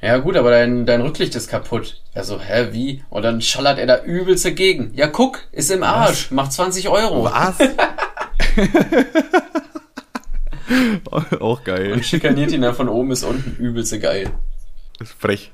[0.00, 2.00] ja gut, aber dein, dein Rücklicht ist kaputt.
[2.14, 3.04] Er so, hä, wie?
[3.10, 4.92] Und dann schallert er da übelst gegen.
[4.94, 6.30] Ja, guck, ist im Arsch, Was?
[6.30, 7.24] macht 20 Euro.
[7.24, 7.56] Was?
[11.40, 11.92] Auch geil.
[11.92, 14.30] Und schikaniert ihn dann von oben bis unten übelste geil.
[14.98, 15.52] Das ist frech.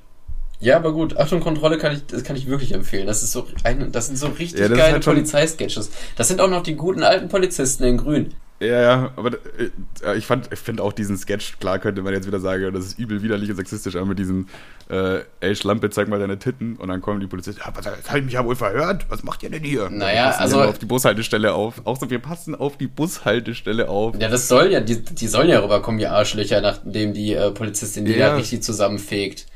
[0.61, 3.06] Ja, aber gut, Achtung, Kontrolle kann ich, das kann ich wirklich empfehlen.
[3.06, 5.90] Das ist so ein, das sind so richtig ja, geile halt Polizeisketches.
[6.16, 8.34] Das sind auch noch die guten alten Polizisten in Grün.
[8.61, 12.26] Ja, ja, aber äh, ich fand, ich finde auch diesen Sketch, klar könnte man jetzt
[12.26, 14.48] wieder sagen, das ist übel widerlich und sexistisch, aber mit diesem,
[14.90, 18.09] äh, ey Schlampe, zeig mal deine Titten und dann kommen die Polizisten, ja, was, das
[18.09, 19.88] habe ich mich ja wohl verhört, was macht ihr denn hier?
[19.90, 20.61] Naja, also.
[20.61, 21.82] auf die Bushaltestelle auf.
[21.84, 24.16] Auch so, wir passen auf die Bushaltestelle auf.
[24.18, 28.06] Ja, das soll ja, die, die sollen ja rüberkommen, die Arschlöcher, nachdem die äh, Polizistin
[28.06, 28.30] die ja.
[28.30, 29.46] da richtig zusammenfegt.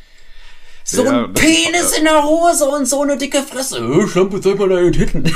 [0.84, 3.78] So ja, ein Penis in der Hose und so eine dicke Fresse.
[3.78, 5.24] Äh, Schlampe, zeig mal deine Titten.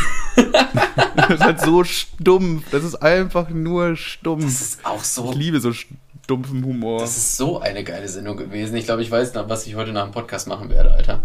[1.16, 2.64] das ist halt so stumpf.
[2.70, 4.44] Das ist einfach nur stumpf.
[4.44, 5.30] Das ist auch so.
[5.30, 7.01] Ich liebe so stumpfen Humor.
[7.01, 8.76] Das ist so eine geile Sendung gewesen.
[8.76, 11.22] Ich glaube, ich weiß, noch, was ich heute nach dem Podcast machen werde, Alter.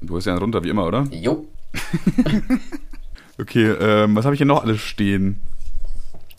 [0.00, 1.06] Du hast ja einen runter, wie immer, oder?
[1.10, 1.46] Jo.
[3.38, 5.40] okay, ähm, was habe ich hier noch alles stehen?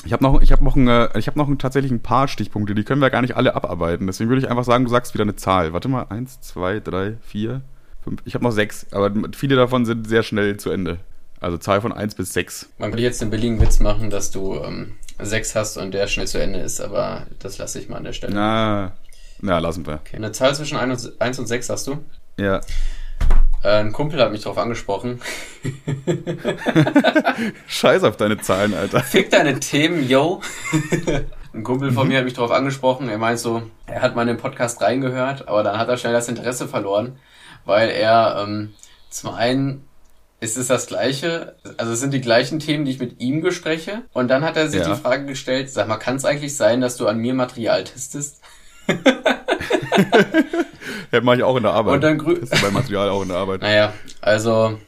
[0.03, 2.73] Ich habe noch, ich habe noch, eine, ich habe noch ein, tatsächlich ein paar Stichpunkte,
[2.73, 4.07] die können wir gar nicht alle abarbeiten.
[4.07, 5.73] Deswegen würde ich einfach sagen, du sagst wieder eine Zahl.
[5.73, 7.61] Warte mal, eins, zwei, drei, vier,
[8.03, 8.21] fünf.
[8.25, 10.99] Ich habe noch sechs, aber viele davon sind sehr schnell zu Ende.
[11.39, 12.69] Also Zahl von eins bis sechs.
[12.77, 16.27] Man würde jetzt den billigen Witz machen, dass du ähm, sechs hast und der schnell
[16.27, 18.33] zu Ende ist, aber das lasse ich mal an der Stelle.
[18.33, 18.93] Na,
[19.39, 19.95] na lassen wir.
[19.95, 22.03] Okay, eine Zahl zwischen eins und sechs hast du?
[22.37, 22.61] Ja.
[23.63, 25.21] Äh, ein Kumpel hat mich darauf angesprochen.
[27.67, 29.01] Scheiß auf deine Zahlen, Alter.
[29.01, 30.41] Fick deine Themen, yo.
[31.53, 33.09] Ein Kumpel von mir hat mich darauf angesprochen.
[33.09, 36.13] Er meint so, er hat mal in den Podcast reingehört, aber dann hat er schnell
[36.13, 37.19] das Interesse verloren,
[37.65, 38.73] weil er ähm,
[39.09, 39.85] zum einen
[40.39, 44.01] ist es das gleiche, also es sind die gleichen Themen, die ich mit ihm bespreche.
[44.11, 44.87] Und dann hat er sich ja.
[44.87, 48.40] die Frage gestellt, sag mal, kann es eigentlich sein, dass du an mir Material testest?
[51.11, 51.95] Ja, mache ich auch in der Arbeit.
[51.95, 53.61] Und dann grü bei Material auch in der Arbeit.
[53.61, 54.79] Naja, also,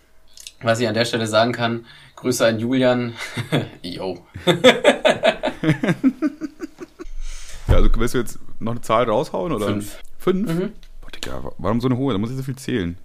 [0.61, 1.85] was ich an der Stelle sagen kann,
[2.15, 3.13] Grüße an Julian.
[3.81, 4.25] Yo.
[7.67, 9.51] ja, also willst du jetzt noch eine Zahl raushauen?
[9.51, 9.67] Oder?
[9.67, 9.99] Fünf.
[10.17, 10.49] Fünf?
[10.49, 10.71] Mhm.
[11.01, 12.13] Boah, Digga, warum so eine hohe?
[12.13, 12.97] Da muss ich so viel zählen.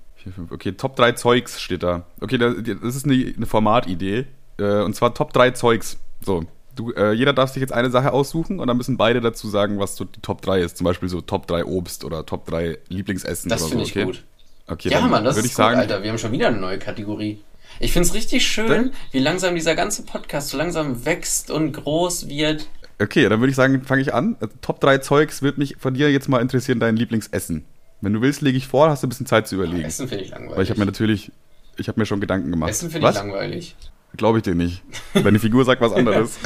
[0.50, 2.04] Okay, Top 3 Zeugs steht da.
[2.20, 2.54] Okay, das
[2.96, 4.26] ist eine, eine Formatidee.
[4.58, 5.98] Äh, und zwar Top 3 Zeugs.
[6.20, 6.44] So,
[6.78, 9.80] Du, äh, jeder darf sich jetzt eine Sache aussuchen und dann müssen beide dazu sagen,
[9.80, 10.76] was so die Top 3 ist.
[10.76, 13.78] Zum Beispiel so Top 3 Obst oder Top 3 Lieblingsessen das oder so.
[13.80, 14.18] Das finde ich okay?
[14.20, 14.72] gut.
[14.72, 16.04] Okay, ja, Mann, das ist ich gut, sagen, Alter.
[16.04, 17.40] Wir haben schon wieder eine neue Kategorie.
[17.80, 18.92] Ich finde es richtig schön, dann?
[19.10, 22.68] wie langsam dieser ganze Podcast so langsam wächst und groß wird.
[23.00, 24.36] Okay, dann würde ich sagen, fange ich an.
[24.60, 27.64] Top 3 Zeugs würde mich von dir jetzt mal interessieren, dein Lieblingsessen.
[28.02, 29.82] Wenn du willst, lege ich vor, hast du ein bisschen Zeit zu überlegen.
[29.82, 30.56] Essen finde ich langweilig.
[30.56, 31.32] Weil ich habe mir natürlich,
[31.76, 32.70] ich habe mir schon Gedanken gemacht.
[32.70, 33.74] Essen finde ich langweilig.
[34.16, 34.82] Glaube ich dir nicht.
[35.14, 36.38] Deine Figur sagt was anderes.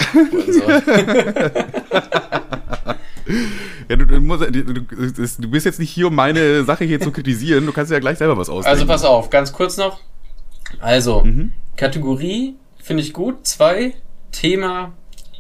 [3.89, 7.13] ja, du, du, musst, du, du, bist jetzt nicht hier, um meine Sache hier zu
[7.13, 7.65] kritisieren.
[7.65, 8.81] Du kannst ja gleich selber was ausdenken.
[8.81, 10.01] Also pass auf, ganz kurz noch.
[10.81, 11.53] Also, mhm.
[11.77, 13.47] Kategorie finde ich gut.
[13.47, 13.95] Zwei,
[14.33, 14.93] Thema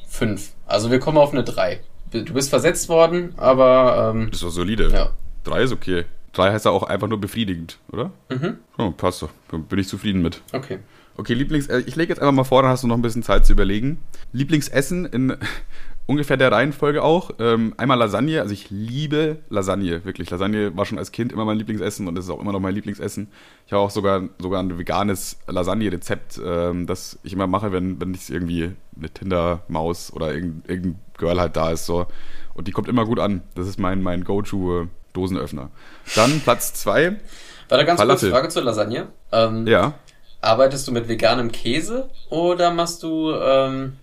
[0.06, 0.52] fünf.
[0.66, 1.80] Also wir kommen auf eine drei.
[2.10, 4.12] Du bist versetzt worden, aber...
[4.14, 4.90] Ähm, das doch solide.
[4.90, 5.10] Ja.
[5.44, 6.04] Drei ist okay.
[6.32, 8.10] Drei heißt ja auch einfach nur befriedigend, oder?
[8.30, 8.58] Mhm.
[8.78, 9.30] Oh, passt doch.
[9.50, 10.42] Bin ich zufrieden mit.
[10.52, 10.78] Okay.
[11.16, 11.66] Okay, Lieblings.
[11.66, 13.52] Äh, ich lege jetzt einfach mal vor, dann hast du noch ein bisschen Zeit zu
[13.52, 14.02] überlegen.
[14.32, 15.36] Lieblingsessen in
[16.06, 17.32] ungefähr der Reihenfolge auch.
[17.38, 18.40] Ähm, einmal Lasagne.
[18.40, 20.30] Also ich liebe Lasagne, wirklich.
[20.30, 23.28] Lasagne war schon als Kind immer mein Lieblingsessen und ist auch immer noch mein Lieblingsessen.
[23.66, 28.14] Ich habe auch sogar, sogar ein veganes Lasagne-Rezept, ähm, das ich immer mache, wenn, wenn
[28.14, 31.84] ich irgendwie eine Tinder-Maus oder irgendein, irgendein Girl halt da ist.
[31.84, 32.06] So.
[32.54, 33.42] Und die kommt immer gut an.
[33.54, 35.70] Das ist mein, mein Go-To-Dosenöffner.
[36.14, 37.20] Dann Platz zwei.
[37.68, 39.08] Warte, ganz kurz Frage zur Lasagne.
[39.30, 39.94] Ähm, ja
[40.43, 43.97] arbeitest du mit veganem Käse oder machst du, ähm,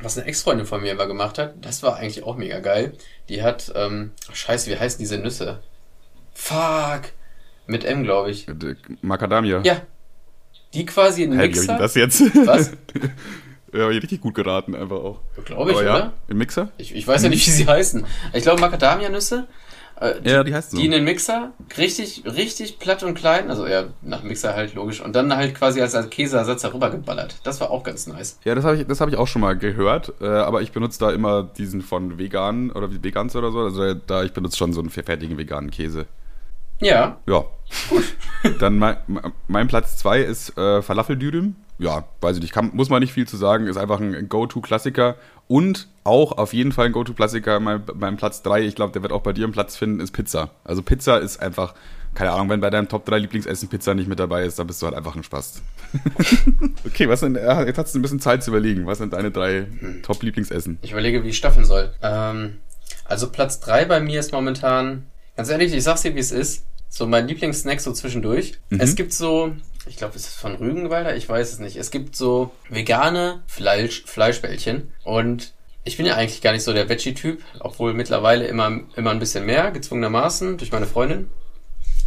[0.00, 1.54] was eine Ex-Freundin von mir immer gemacht hat?
[1.60, 2.92] Das war eigentlich auch mega geil.
[3.28, 5.60] Die hat, ähm, scheiße, wie heißen diese Nüsse?
[6.34, 7.12] Fuck.
[7.66, 8.46] Mit M, glaube ich.
[9.00, 9.60] Macadamia.
[9.64, 9.80] Ja.
[10.74, 11.78] Die quasi in Hä, wie hab ich Mixer.
[11.78, 12.20] das jetzt?
[12.46, 12.72] Was?
[13.72, 15.20] ja, richtig gut geraten, einfach auch.
[15.44, 16.12] Glaube ich, Aber ja, oder?
[16.28, 16.70] im Mixer?
[16.78, 18.04] Ich, ich weiß ja nicht, wie sie heißen.
[18.32, 19.46] Ich glaube Macadamia-Nüsse.
[20.02, 20.76] Äh, die, Ja, die heißt so.
[20.78, 25.00] die in den Mixer, richtig, richtig platt und klein, also ja, nach Mixer halt logisch,
[25.00, 27.36] und dann halt quasi als, als Käseersatz darüber geballert.
[27.44, 28.38] Das war auch ganz nice.
[28.44, 30.98] Ja, das habe ich, das hab ich auch schon mal gehört, äh, aber ich benutze
[30.98, 33.60] da immer diesen von vegan oder wie Vegans oder so.
[33.60, 36.06] Also da ich benutze schon so einen fertigen veganen Käse.
[36.80, 37.44] Ja, Ja.
[38.58, 38.96] Dann mein,
[39.46, 41.54] mein Platz 2 ist äh, Falafeldürüm.
[41.82, 45.16] Ja, weiß ich nicht, kann, muss man nicht viel zu sagen, ist einfach ein Go-To-Klassiker.
[45.48, 47.60] Und auch auf jeden Fall ein Go-To-Klassiker.
[47.60, 50.12] Mein, mein Platz 3, ich glaube, der wird auch bei dir einen Platz finden, ist
[50.12, 50.50] Pizza.
[50.64, 51.74] Also Pizza ist einfach,
[52.14, 54.80] keine Ahnung, wenn bei deinem Top 3 Lieblingsessen Pizza nicht mit dabei ist, dann bist
[54.80, 55.62] du halt einfach ein Spast.
[56.86, 58.86] okay, was sind, äh, jetzt hast du ein bisschen Zeit zu überlegen.
[58.86, 59.66] Was sind deine drei
[60.02, 60.78] Top-Lieblingsessen?
[60.82, 61.92] ich überlege, wie ich staffeln soll.
[62.02, 62.58] Ähm,
[63.04, 65.06] also Platz drei bei mir ist momentan,
[65.36, 68.58] ganz ehrlich, ich sag's dir, wie es ist, so mein Lieblingssnack so zwischendurch.
[68.68, 69.56] Es gibt so,
[69.86, 71.16] ich glaube, ist es von Rügenwalder?
[71.16, 71.76] Ich weiß es nicht.
[71.76, 75.52] Es gibt so vegane Fleisch, Fleischbällchen und
[75.84, 79.44] ich bin ja eigentlich gar nicht so der Veggie-Typ, obwohl mittlerweile immer, immer ein bisschen
[79.44, 81.28] mehr, gezwungenermaßen, durch meine Freundin.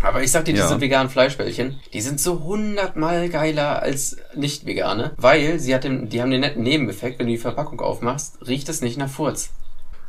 [0.01, 0.63] Aber ich sag dir, Ja.
[0.67, 6.09] diese veganen Fleischbällchen, die sind so hundertmal geiler als nicht vegane, weil sie hat den,
[6.09, 9.49] die haben den netten Nebeneffekt, wenn du die Verpackung aufmachst, riecht es nicht nach Furz.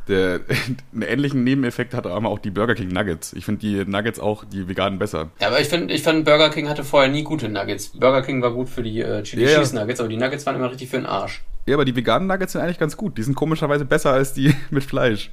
[0.07, 0.41] Der,
[0.93, 3.33] einen ähnlichen Nebeneffekt hatte aber auch die Burger King Nuggets.
[3.33, 5.29] Ich finde die Nuggets auch, die veganen, besser.
[5.39, 7.89] Ja, aber ich finde, ich fand Burger King hatte vorher nie gute Nuggets.
[7.89, 9.59] Burger King war gut für die äh, Chili ja.
[9.59, 11.43] Cheese Nuggets, aber die Nuggets waren immer richtig für den Arsch.
[11.65, 13.17] Ja, aber die veganen Nuggets sind eigentlich ganz gut.
[13.17, 15.31] Die sind komischerweise besser als die mit Fleisch.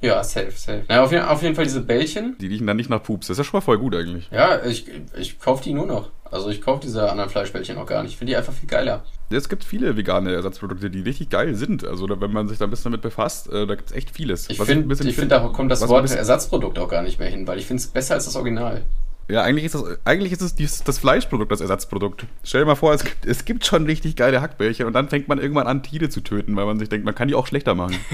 [0.00, 0.84] Ja, safe, safe.
[0.88, 2.36] Naja, auf jeden, auf jeden Fall diese Bällchen.
[2.38, 3.28] Die riechen dann nicht nach Pups.
[3.28, 4.28] Das ist ja schon mal voll gut eigentlich.
[4.30, 4.86] Ja, ich,
[5.16, 6.10] ich kauf die nur noch.
[6.30, 8.12] Also ich kauf diese anderen Fleischbällchen auch gar nicht.
[8.12, 9.04] Ich finde die einfach viel geiler.
[9.30, 11.84] Es gibt viele vegane Ersatzprodukte, die richtig geil sind.
[11.86, 14.50] Also wenn man sich da ein bisschen damit befasst, äh, da gibt es echt vieles.
[14.50, 17.66] Ich finde, find, da kommt das Wort Ersatzprodukt auch gar nicht mehr hin, weil ich
[17.66, 18.82] finde es besser als das Original.
[19.28, 22.26] Ja, eigentlich ist, das, eigentlich ist es dies, das Fleischprodukt das Ersatzprodukt.
[22.44, 25.26] Stell dir mal vor, es gibt, es gibt schon richtig geile Hackbällchen und dann fängt
[25.26, 27.74] man irgendwann an, Tiere zu töten, weil man sich denkt, man kann die auch schlechter
[27.74, 27.96] machen.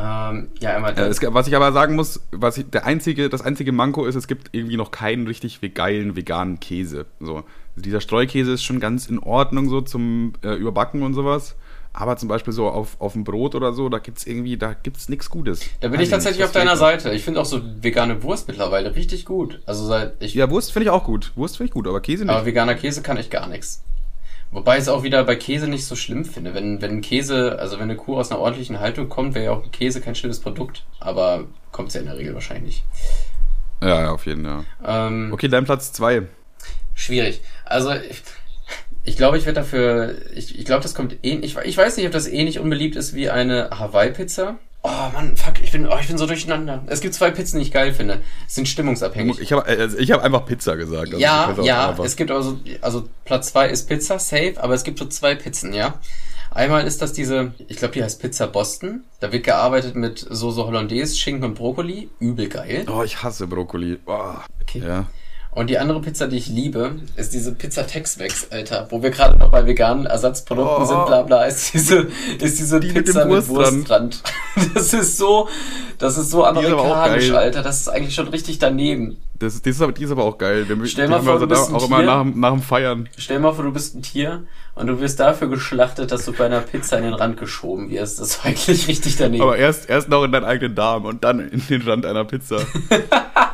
[0.00, 3.72] Ähm, ja, Äh, es, was ich aber sagen muss, was ich, der einzige, das einzige
[3.72, 7.06] Manko ist, es gibt irgendwie noch keinen richtig geilen veganen Käse.
[7.18, 7.38] So.
[7.38, 11.56] Also dieser Streukäse ist schon ganz in Ordnung so zum äh, Überbacken und sowas.
[11.92, 15.08] Aber zum Beispiel so auf, auf dem Brot oder so, da gibt's irgendwie, da gibt's
[15.08, 15.60] nichts Gutes.
[15.80, 17.10] Da bin ich tatsächlich nicht, auf deiner Seite.
[17.12, 19.60] Ich finde auch so vegane Wurst mittlerweile richtig gut.
[19.66, 20.34] Also seit ich.
[20.34, 21.32] Ja, Wurst finde ich auch gut.
[21.34, 22.32] Wurst finde ich gut, aber Käse nicht.
[22.34, 23.82] Aber veganer Käse kann ich gar nichts.
[24.50, 26.54] Wobei ich es auch wieder bei Käse nicht so schlimm finde.
[26.54, 29.70] Wenn, wenn Käse, also wenn eine Kuh aus einer ordentlichen Haltung kommt, wäre ja auch
[29.72, 30.84] Käse kein schlimmes Produkt.
[31.00, 32.84] Aber kommt ja in der Regel wahrscheinlich nicht.
[33.82, 34.64] ja, ja, auf jeden Fall.
[34.86, 36.22] Ähm, Okay, dein Platz 2.
[36.94, 37.42] Schwierig.
[37.64, 38.22] Also ich,
[39.04, 42.06] ich glaube, ich werde dafür, ich, ich glaube, das kommt eh, ich, ich weiß nicht,
[42.06, 44.58] ob das ähnlich unbeliebt ist wie eine Hawaii-Pizza.
[44.82, 46.84] Oh Mann, fuck, ich bin, oh, ich bin so durcheinander.
[46.86, 48.20] Es gibt zwei Pizzen, die ich geil finde.
[48.46, 49.40] Es sind stimmungsabhängig.
[49.40, 51.08] Ich habe also ich hab einfach Pizza gesagt.
[51.08, 54.98] Also ja, ja, es gibt also, also Platz zwei ist Pizza, safe, aber es gibt
[54.98, 55.98] so zwei Pizzen, ja.
[56.50, 59.04] Einmal ist das diese, ich glaube, die heißt Pizza Boston.
[59.20, 62.08] Da wird gearbeitet mit Soße Hollandaise, Schinken und Brokkoli.
[62.20, 62.86] Übel geil.
[62.90, 63.98] Oh, ich hasse Brokkoli.
[64.06, 64.34] Oh.
[64.62, 64.82] Okay.
[64.86, 65.06] Ja.
[65.50, 68.86] Und die andere Pizza, die ich liebe, ist diese Pizza Tex-Mex, Alter.
[68.90, 70.84] Wo wir gerade noch bei veganen Ersatzprodukten Oh.
[70.84, 72.06] sind, bla bla, ist diese,
[72.40, 74.22] ist diese Die mit Pizza dem mit Wurstrand.
[74.74, 75.48] Das ist so,
[75.98, 77.30] das ist so amerikanisch.
[77.32, 77.62] Alter.
[77.62, 79.16] Das ist eigentlich schon richtig daneben.
[79.38, 80.68] Das, die, ist aber, die ist aber auch geil.
[80.68, 82.06] Wir, Stell mal vor, also du bist auch immer Tier.
[82.06, 83.08] nach, dem- nach dem Feiern.
[83.16, 84.44] Stell mal vor, du bist ein Tier
[84.74, 88.20] und du wirst dafür geschlachtet, dass du bei einer Pizza in den Rand geschoben wirst.
[88.20, 89.42] Das ist eigentlich richtig daneben.
[89.42, 92.58] Aber erst, erst noch in deinen eigenen Darm und dann in den Rand einer Pizza.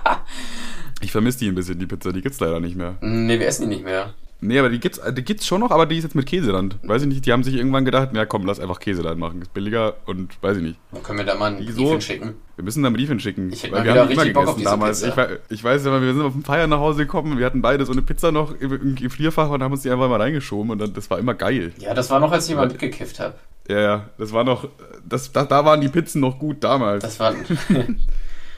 [1.05, 2.13] ich vermisse die ein bisschen, die Pizza.
[2.13, 2.97] Die gibt's leider nicht mehr.
[3.01, 4.15] nee, wir essen die nicht mehr.
[4.41, 6.77] Nee, aber die gibt's, die gibt's schon noch, aber die ist jetzt mit Käserand.
[6.83, 9.41] Weiß ich nicht, die haben sich irgendwann gedacht, ja komm, lass einfach Käserand machen.
[9.41, 10.79] Ist billiger und weiß ich nicht.
[10.93, 11.83] Dann können wir da mal einen Wieso?
[11.83, 12.35] Brief hinschicken.
[12.57, 13.51] Wir müssen da einen Brief hinschicken.
[13.51, 15.03] Ich hätte weil wir haben immer gegessen diese damals.
[15.03, 15.33] Pizza.
[15.33, 17.93] Ich, ich weiß wir sind auf dem Feiern nach Hause gekommen wir hatten beide so
[17.93, 20.93] eine Pizza noch im, im Gefrierfach und haben uns die einfach mal reingeschoben und dann,
[20.93, 21.73] das war immer geil.
[21.79, 23.35] Ja, das war noch, als ich mal mitgekifft habe.
[23.69, 24.69] Ja, ja, das war noch,
[25.09, 27.03] das, da, da waren die Pizzen noch gut damals.
[27.03, 27.35] Das war.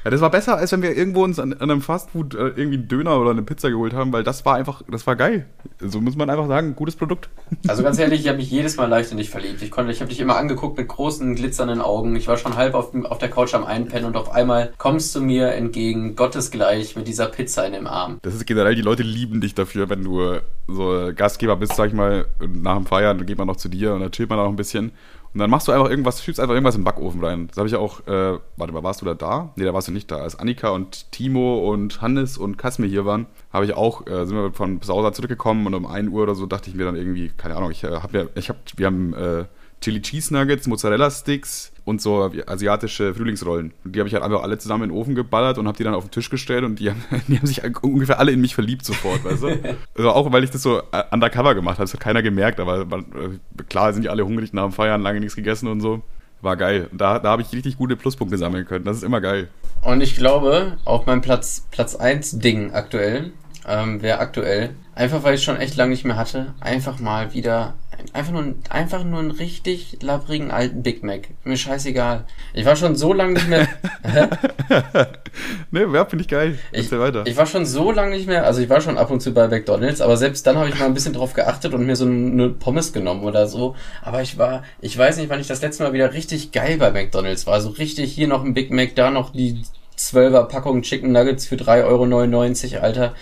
[0.06, 2.76] Ja, das war besser, als wenn wir irgendwo uns an, an einem Fastfood äh, irgendwie
[2.76, 5.46] einen Döner oder eine Pizza geholt haben, weil das war einfach, das war geil.
[5.80, 7.28] So muss man einfach sagen, gutes Produkt.
[7.66, 9.60] Also ganz ehrlich, ich habe mich jedes Mal leicht in dich verliebt.
[9.62, 12.14] Ich konnte, ich habe dich immer angeguckt mit großen glitzernden Augen.
[12.14, 15.20] Ich war schon halb auf, auf der Couch am Einpennen und auf einmal kommst du
[15.20, 18.18] mir entgegen, gottesgleich, mit dieser Pizza in dem Arm.
[18.22, 20.36] Das ist generell, die Leute lieben dich dafür, wenn du
[20.68, 23.68] so Gastgeber bist, sag ich mal, und nach dem Feiern, dann geht man noch zu
[23.68, 24.92] dir und dann chillt man auch ein bisschen.
[25.36, 27.48] Und dann machst du einfach irgendwas, schiebst einfach irgendwas im Backofen rein.
[27.48, 29.52] Das habe ich auch, äh, warte mal, warst du da da?
[29.56, 30.16] Nee, da warst du nicht da.
[30.16, 34.34] Als Annika und Timo und Hannes und Kasmir hier waren, habe ich auch, äh, sind
[34.34, 37.30] wir von Sauser zurückgekommen und um 1 Uhr oder so dachte ich mir dann irgendwie,
[37.36, 39.44] keine Ahnung, ich äh, habe ja, ich habe, wir haben äh,
[39.82, 43.72] Chili Cheese Nuggets, Mozzarella Sticks und so asiatische Frühlingsrollen.
[43.84, 45.84] Und die habe ich halt einfach alle zusammen in den Ofen geballert und habe die
[45.84, 48.54] dann auf den Tisch gestellt und die haben, die haben sich ungefähr alle in mich
[48.54, 49.46] verliebt sofort, weißt du?
[49.96, 52.80] Also auch weil ich das so äh, undercover gemacht habe, das hat keiner gemerkt, aber
[52.82, 56.02] äh, klar sind die alle hungrig nach dem Feiern, lange nichts gegessen und so.
[56.42, 56.90] War geil.
[56.92, 58.84] Da, da habe ich richtig gute Pluspunkte sammeln können.
[58.84, 59.48] Das ist immer geil.
[59.80, 63.32] Und ich glaube, auch mein Platz, Platz 1 Ding aktuell
[63.66, 67.74] ähm, wäre aktuell, einfach weil ich schon echt lange nicht mehr hatte, einfach mal wieder
[68.12, 71.28] Einfach nur, einfach nur einen richtig labbrigen alten Big Mac.
[71.44, 72.24] Mir scheißegal.
[72.54, 73.68] Ich war schon so lange nicht mehr.
[75.70, 76.58] ne, ja, finde ich geil.
[76.72, 77.24] Ich, weiter.
[77.26, 79.48] ich war schon so lange nicht mehr, also ich war schon ab und zu bei
[79.48, 82.50] McDonalds, aber selbst dann habe ich mal ein bisschen drauf geachtet und mir so eine
[82.50, 83.76] Pommes genommen oder so.
[84.02, 86.90] Aber ich war, ich weiß nicht, wann ich das letzte Mal wieder richtig geil bei
[86.90, 87.60] McDonalds war.
[87.60, 89.62] So richtig hier noch ein Big Mac, da noch die
[89.98, 93.14] 12er Packung Chicken Nuggets für 3,99 Euro, Alter.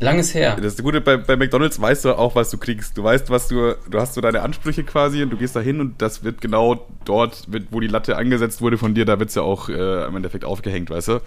[0.00, 0.56] Langes her.
[0.56, 2.96] Das ist Gute, bei, bei McDonalds weißt du auch, was du kriegst.
[2.96, 5.80] Du weißt, was du, du hast so deine Ansprüche quasi und du gehst da hin
[5.80, 9.34] und das wird genau dort, wo die Latte angesetzt wurde von dir, da wird es
[9.34, 11.20] ja auch äh, im Endeffekt aufgehängt, weißt du?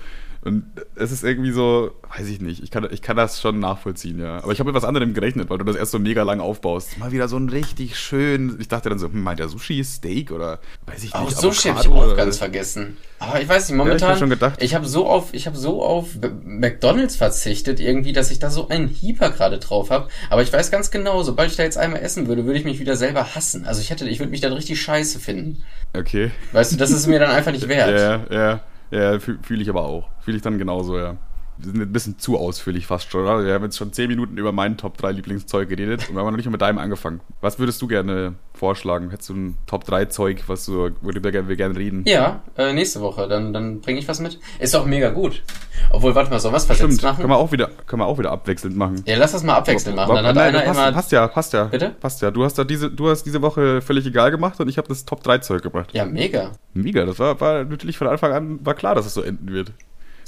[0.44, 0.66] Und
[0.96, 4.44] es ist irgendwie so, weiß ich nicht, ich kann, ich kann das schon nachvollziehen, ja.
[4.44, 6.98] Aber ich habe mit was anderem gerechnet, weil du das erst so mega lang aufbaust.
[6.98, 10.32] Mal wieder so ein richtig schön, ich dachte dann so, hm, meint der Sushi Steak
[10.32, 11.16] oder weiß ich nicht.
[11.16, 12.98] Auch Sushi habe ich auch ganz vergessen.
[13.20, 16.10] Aber ich weiß nicht, momentan, ja, ich, ich habe so auf, ich habe so auf
[16.44, 20.10] McDonalds verzichtet irgendwie, dass ich da so einen Hieper gerade drauf habe.
[20.30, 22.82] Aber ich weiß ganz genau, sobald ich da jetzt einmal essen würde, würde ich mich
[22.82, 23.66] wieder selber hassen.
[23.66, 25.64] Also ich hätte, ich würde mich dann richtig scheiße finden.
[25.98, 26.32] Okay.
[26.52, 27.98] Weißt du, das ist mir dann einfach nicht wert.
[27.98, 28.62] Ja, ja.
[28.94, 30.08] Ja, fühle ich aber auch.
[30.20, 31.18] Fühle ich dann genauso, ja.
[31.58, 33.46] Wir sind ein bisschen zu ausführlich fast schon, oder?
[33.46, 36.30] Wir haben jetzt schon 10 Minuten über meinen Top 3 Lieblingszeug geredet und wir haben
[36.30, 37.22] noch nicht mal mit deinem angefangen.
[37.42, 39.10] Was würdest du gerne vorschlagen?
[39.10, 42.04] Hättest du ein Top 3 Zeug, was du, worüber wir gerne reden?
[42.06, 43.28] Ja, äh, nächste Woche.
[43.28, 44.40] Dann, dann bringe ich was mit.
[44.60, 45.44] Ist auch mega gut.
[45.92, 47.18] Obwohl, warte mal, sollen wir was versetzt Stimmt, machen?
[47.18, 49.04] Können wir, auch wieder, können wir auch wieder abwechselnd machen.
[49.06, 50.16] Ja, lass das mal abwechselnd machen.
[50.16, 50.92] Dann hat Nein, einer passt, immer...
[50.92, 51.64] Passt ja, passt ja.
[51.66, 51.96] Bitte?
[52.00, 52.32] Passt ja.
[52.32, 55.06] Du hast, da diese, du hast diese Woche völlig egal gemacht und ich habe das
[55.06, 55.90] Top 3 Zeug gebracht.
[55.94, 56.52] Ja, mega.
[56.74, 57.06] Mega.
[57.06, 59.72] Das war, war natürlich von Anfang an war klar, dass es so enden wird.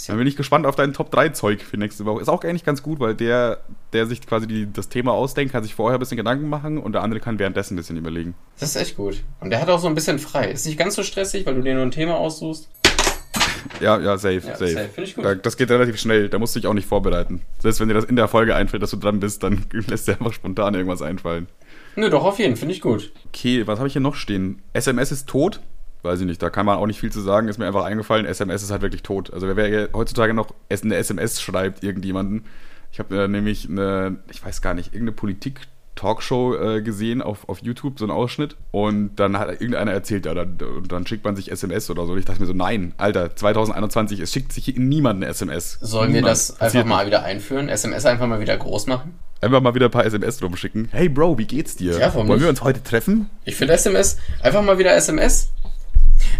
[0.08, 2.22] Dann bin ich gespannt auf deinen Top 3 Zeug für nächste Woche.
[2.22, 3.60] Ist auch eigentlich ganz gut, weil der,
[3.93, 6.93] der sich quasi die, das Thema ausdenkt, kann sich vorher ein bisschen Gedanken machen und
[6.93, 8.36] der andere kann währenddessen ein bisschen überlegen.
[8.60, 9.24] Das ist echt gut.
[9.39, 10.52] Und der hat auch so ein bisschen frei.
[10.52, 12.70] Ist nicht ganz so stressig, weil du dir nur ein Thema aussuchst.
[13.80, 14.74] Ja, ja, safe, ja, safe.
[14.74, 14.89] safe.
[14.89, 15.26] Finde ich gut.
[15.26, 17.41] Da, das geht relativ schnell, da musst du dich auch nicht vorbereiten.
[17.60, 20.14] Selbst wenn dir das in der Folge einfällt, dass du dran bist, dann lässt dir
[20.14, 21.48] einfach spontan irgendwas einfallen.
[21.96, 23.12] Nö, doch, auf jeden, finde ich gut.
[23.28, 24.62] Okay, was habe ich hier noch stehen?
[24.74, 25.62] SMS ist tot
[26.06, 28.26] weiß ich nicht, da kann man auch nicht viel zu sagen, ist mir einfach eingefallen,
[28.26, 29.34] SMS ist halt wirklich tot.
[29.34, 32.45] Also wer, wer heutzutage noch eine SMS schreibt, irgendjemanden,
[32.91, 35.62] ich habe äh, nämlich eine, ich weiß gar nicht, irgendeine Politik-
[35.95, 38.58] Talkshow äh, gesehen auf, auf YouTube, so einen Ausschnitt.
[38.72, 42.12] Und dann hat irgendeiner erzählt, ja, dann, und dann schickt man sich SMS oder so.
[42.12, 45.78] Und ich dachte mir so, nein, Alter, 2021, es schickt sich niemand eine SMS.
[45.82, 46.26] Sollen niemand.
[46.26, 47.70] wir das einfach mal wieder einführen?
[47.70, 49.18] SMS einfach mal wieder groß machen?
[49.41, 50.89] Einfach mal wieder ein paar SMS rumschicken.
[50.91, 51.97] Hey Bro, wie geht's dir?
[51.97, 52.41] Ja, Wollen nicht?
[52.41, 53.30] wir uns heute treffen?
[53.43, 55.49] Ich finde SMS, einfach mal wieder SMS.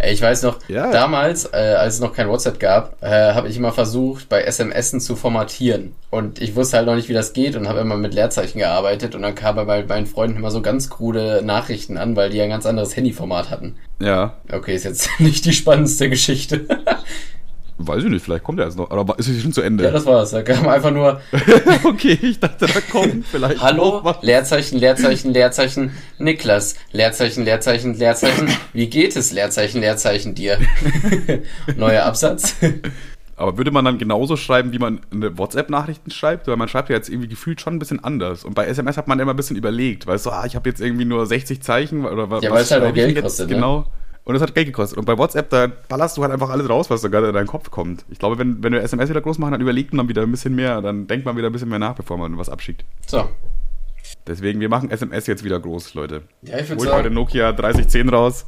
[0.04, 0.92] Ich weiß noch, ja.
[0.92, 5.00] damals, äh, als es noch kein WhatsApp gab, äh, habe ich immer versucht, bei SMSen
[5.00, 5.94] zu formatieren.
[6.10, 9.16] Und ich wusste halt noch nicht, wie das geht und habe immer mit Leerzeichen gearbeitet.
[9.16, 12.50] Und dann kamen bei meinen Freunden immer so ganz krude Nachrichten an, weil die ein
[12.50, 13.76] ganz anderes Handyformat hatten.
[14.00, 14.36] Ja.
[14.52, 16.66] Okay, ist jetzt nicht die spannendste Geschichte.
[17.78, 18.90] Weiß ich nicht, vielleicht kommt er jetzt noch.
[18.90, 19.84] Aber ist es schon zu Ende?
[19.84, 20.32] Ja, das war's.
[20.32, 21.20] Da kam einfach nur.
[21.84, 23.62] okay, ich dachte, da kommt vielleicht.
[23.62, 26.76] Hallo, Leerzeichen, Leerzeichen, Leerzeichen, Niklas.
[26.94, 28.50] Leerzeichen, Leerzeichen, Leerzeichen.
[28.72, 29.34] Wie geht es?
[29.34, 30.58] Leerzeichen, Leerzeichen dir.
[31.76, 32.56] Neuer Absatz.
[33.36, 36.48] Aber würde man dann genauso schreiben, wie man eine WhatsApp-Nachrichten schreibt?
[36.48, 38.46] Weil man schreibt ja jetzt irgendwie gefühlt schon ein bisschen anders.
[38.46, 40.80] Und bei SMS hat man immer ein bisschen überlegt, weißt du, ah, ich habe jetzt
[40.80, 42.42] irgendwie nur 60 Zeichen oder was.
[42.42, 43.84] Ja, weil es halt auch Geld kostet, ne?
[44.26, 44.98] Und das hat Geld gekostet.
[44.98, 47.48] Und bei WhatsApp, da ballerst du halt einfach alles raus, was da gerade in deinen
[47.48, 48.06] Kopf kommt.
[48.10, 50.56] Ich glaube, wenn, wenn wir SMS wieder groß machen, dann überlegt man wieder ein bisschen
[50.56, 52.86] mehr, dann denkt man wieder ein bisschen mehr nach, bevor man was abschickt.
[53.06, 53.30] So.
[54.28, 56.24] Deswegen, wir machen SMS jetzt wieder groß, Leute.
[56.42, 56.92] Ja, ich sagen.
[56.92, 58.46] heute Nokia 3010 raus.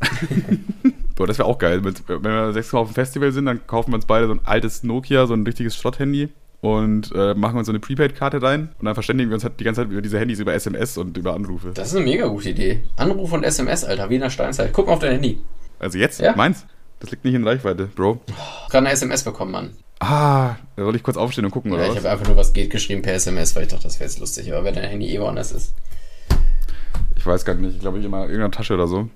[1.15, 1.83] Boah, das wäre auch geil.
[1.83, 4.41] Wenn wir sechs Mal auf dem Festival sind, dann kaufen wir uns beide so ein
[4.43, 6.29] altes Nokia, so ein richtiges Schrotthandy
[6.61, 9.63] und äh, machen uns so eine Prepaid-Karte rein und dann verständigen wir uns halt die
[9.63, 11.71] ganze Zeit über diese Handys, über SMS und über Anrufe.
[11.73, 12.83] Das ist eine mega gute Idee.
[12.95, 14.73] Anruf und SMS, Alter, wie in der Steinzeit.
[14.73, 15.39] Guck mal auf dein Handy.
[15.79, 16.19] Also jetzt?
[16.19, 16.35] Ja?
[16.35, 16.65] Meins?
[16.99, 18.21] Das liegt nicht in Reichweite, Bro.
[18.69, 19.69] Gerade eine SMS bekommen, Mann.
[19.99, 22.53] Ah, da soll ich kurz aufstehen und gucken, ja, oder ich habe einfach nur was
[22.53, 24.51] geht geschrieben per SMS, weil ich dachte, das wäre jetzt lustig.
[24.51, 25.73] Aber wenn dein Handy eh woanders ist.
[27.15, 27.75] Ich weiß gar nicht.
[27.75, 29.09] Ich glaube, ich immer in irgendeiner Tasche oder so.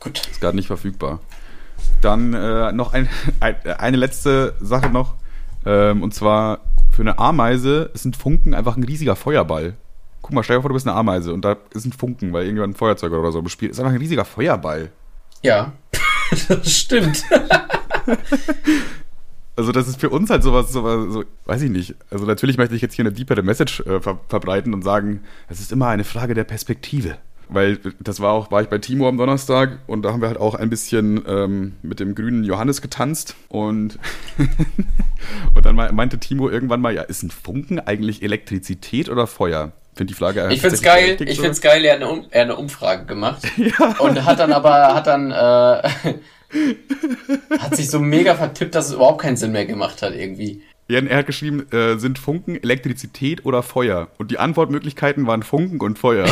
[0.00, 0.26] Gut.
[0.30, 1.20] Ist gerade nicht verfügbar.
[2.00, 3.08] Dann äh, noch ein,
[3.40, 5.14] ein, eine letzte Sache noch.
[5.64, 9.74] Ähm, und zwar für eine Ameise sind Funken einfach ein riesiger Feuerball.
[10.20, 12.44] Guck mal, stell dir vor, du bist eine Ameise und da ist ein Funken, weil
[12.44, 13.72] irgendjemand ein Feuerzeug oder so bespielt.
[13.72, 14.90] Ist einfach ein riesiger Feuerball.
[15.42, 15.72] Ja,
[16.48, 17.24] das stimmt.
[19.56, 21.94] also das ist für uns halt sowas, sowas, so, weiß ich nicht.
[22.10, 25.60] Also natürlich möchte ich jetzt hier eine deepere Message äh, ver verbreiten und sagen, es
[25.60, 27.18] ist immer eine Frage der Perspektive.
[27.52, 30.38] Weil das war auch, war ich bei Timo am Donnerstag und da haben wir halt
[30.38, 33.98] auch ein bisschen ähm, mit dem grünen Johannes getanzt und,
[35.54, 39.72] und dann meinte Timo irgendwann mal, ja, ist ein Funken eigentlich Elektrizität oder Feuer?
[39.94, 42.56] Finde die Frage Ich find's geil, ich find's geil, er hat eine, er hat eine
[42.56, 43.42] Umfrage gemacht.
[43.56, 43.96] ja.
[43.98, 45.34] Und hat dann aber, hat dann, äh,
[47.58, 50.62] hat sich so mega vertippt, dass es überhaupt keinen Sinn mehr gemacht hat irgendwie.
[50.88, 54.08] Ja, er hat geschrieben, äh, sind Funken Elektrizität oder Feuer?
[54.18, 56.26] Und die Antwortmöglichkeiten waren Funken und Feuer.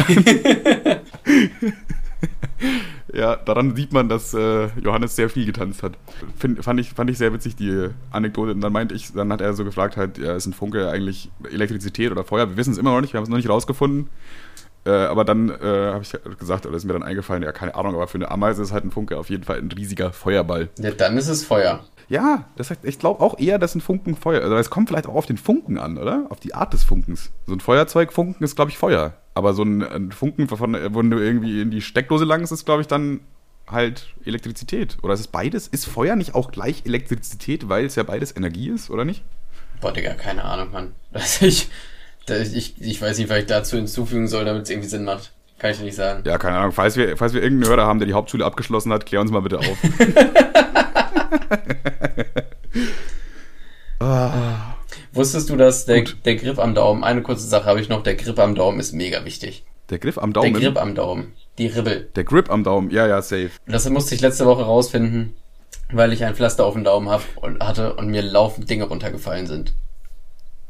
[3.12, 5.92] ja, daran sieht man, dass äh, Johannes sehr viel getanzt hat.
[6.36, 8.52] Find, fand, ich, fand ich sehr witzig, die Anekdote.
[8.52, 11.30] Und dann meinte ich, dann hat er so gefragt, halt, ja, ist ein Funke eigentlich
[11.50, 12.50] Elektrizität oder Feuer?
[12.50, 14.08] Wir wissen es immer noch nicht, wir haben es noch nicht rausgefunden.
[14.84, 17.94] Äh, aber dann äh, habe ich gesagt, oder ist mir dann eingefallen, ja, keine Ahnung,
[17.94, 20.70] aber für eine Ameise ist halt ein Funke auf jeden Fall ein riesiger Feuerball.
[20.78, 21.84] Ja, dann ist es Feuer.
[22.10, 24.42] Ja, das heißt, ich glaube auch eher, dass ein Funken Feuer.
[24.42, 26.26] Also es kommt vielleicht auch auf den Funken an, oder?
[26.28, 27.30] Auf die Art des Funkens.
[27.46, 29.14] So ein Feuerzeugfunken ist, glaube ich, Feuer.
[29.34, 32.82] Aber so ein, ein Funken, von, wo du irgendwie in die Steckdose langst, ist, glaube
[32.82, 33.20] ich, dann
[33.68, 34.98] halt Elektrizität.
[35.02, 35.68] Oder ist es beides?
[35.68, 39.22] Ist Feuer nicht auch gleich Elektrizität, weil es ja beides Energie ist, oder nicht?
[39.80, 40.92] Boah, Digga, keine Ahnung, Mann.
[41.12, 41.68] Also ich,
[42.28, 45.32] ich, ich weiß nicht, was ich dazu hinzufügen soll, damit es irgendwie Sinn macht.
[45.58, 46.22] Kann ich nicht sagen.
[46.24, 46.72] Ja, keine Ahnung.
[46.72, 49.42] Falls wir, falls wir irgendeinen Hörer haben, der die Hauptschule abgeschlossen hat, klär uns mal
[49.42, 49.66] bitte auf.
[54.00, 54.76] ah.
[55.12, 58.14] Wusstest du, dass der, der Grip am Daumen, eine kurze Sache habe ich noch, der
[58.14, 59.64] Grip am Daumen ist mega wichtig.
[59.90, 60.52] Der Griff am Daumen?
[60.52, 61.32] Der Grip am Daumen.
[61.58, 62.08] Die Ribbel.
[62.14, 63.50] Der Grip am Daumen, ja, ja, safe.
[63.66, 65.34] Das musste ich letzte Woche rausfinden,
[65.90, 69.48] weil ich ein Pflaster auf dem Daumen hab und hatte und mir laufend Dinge runtergefallen
[69.48, 69.74] sind.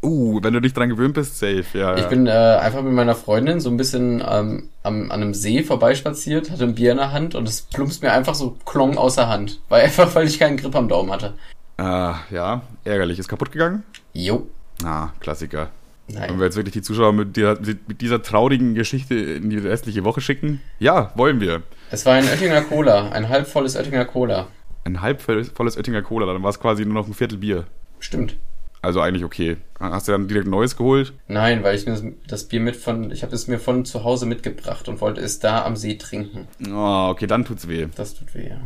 [0.02, 1.96] Uh, wenn du dich dran gewöhnt bist, safe, ja.
[1.96, 5.62] Ich bin äh, einfach mit meiner Freundin so ein bisschen ähm, am, an einem See
[5.62, 9.28] vorbeispaziert, hatte ein Bier in der Hand und es plumpst mir einfach so klong außer
[9.28, 9.60] Hand.
[9.68, 11.34] Weil einfach, weil ich keinen Grip am Daumen hatte.
[11.76, 13.18] Ah, ja, ärgerlich.
[13.18, 13.82] Ist kaputt gegangen?
[14.14, 14.46] Jo.
[14.84, 15.68] Ah, Klassiker.
[16.08, 16.30] Nein.
[16.30, 20.04] Wollen wir jetzt wirklich die Zuschauer mit, der, mit, dieser traurigen Geschichte in die restliche
[20.04, 20.60] Woche schicken?
[20.78, 21.62] Ja, wollen wir.
[21.90, 24.48] Es war ein Oettinger Cola, ein halbvolles Oettinger Cola.
[24.84, 27.64] Ein halbvolles Oettinger Cola, dann war es quasi nur noch ein Viertel Bier.
[27.98, 28.36] Stimmt.
[28.82, 29.58] Also eigentlich okay.
[29.78, 31.12] Hast du dann direkt neues geholt?
[31.28, 34.26] Nein, weil ich mir das Bier mit von, ich habe es mir von zu Hause
[34.26, 36.48] mitgebracht und wollte es da am See trinken.
[36.72, 37.88] Oh, okay, dann tut's weh.
[37.94, 38.60] Das tut weh, ja.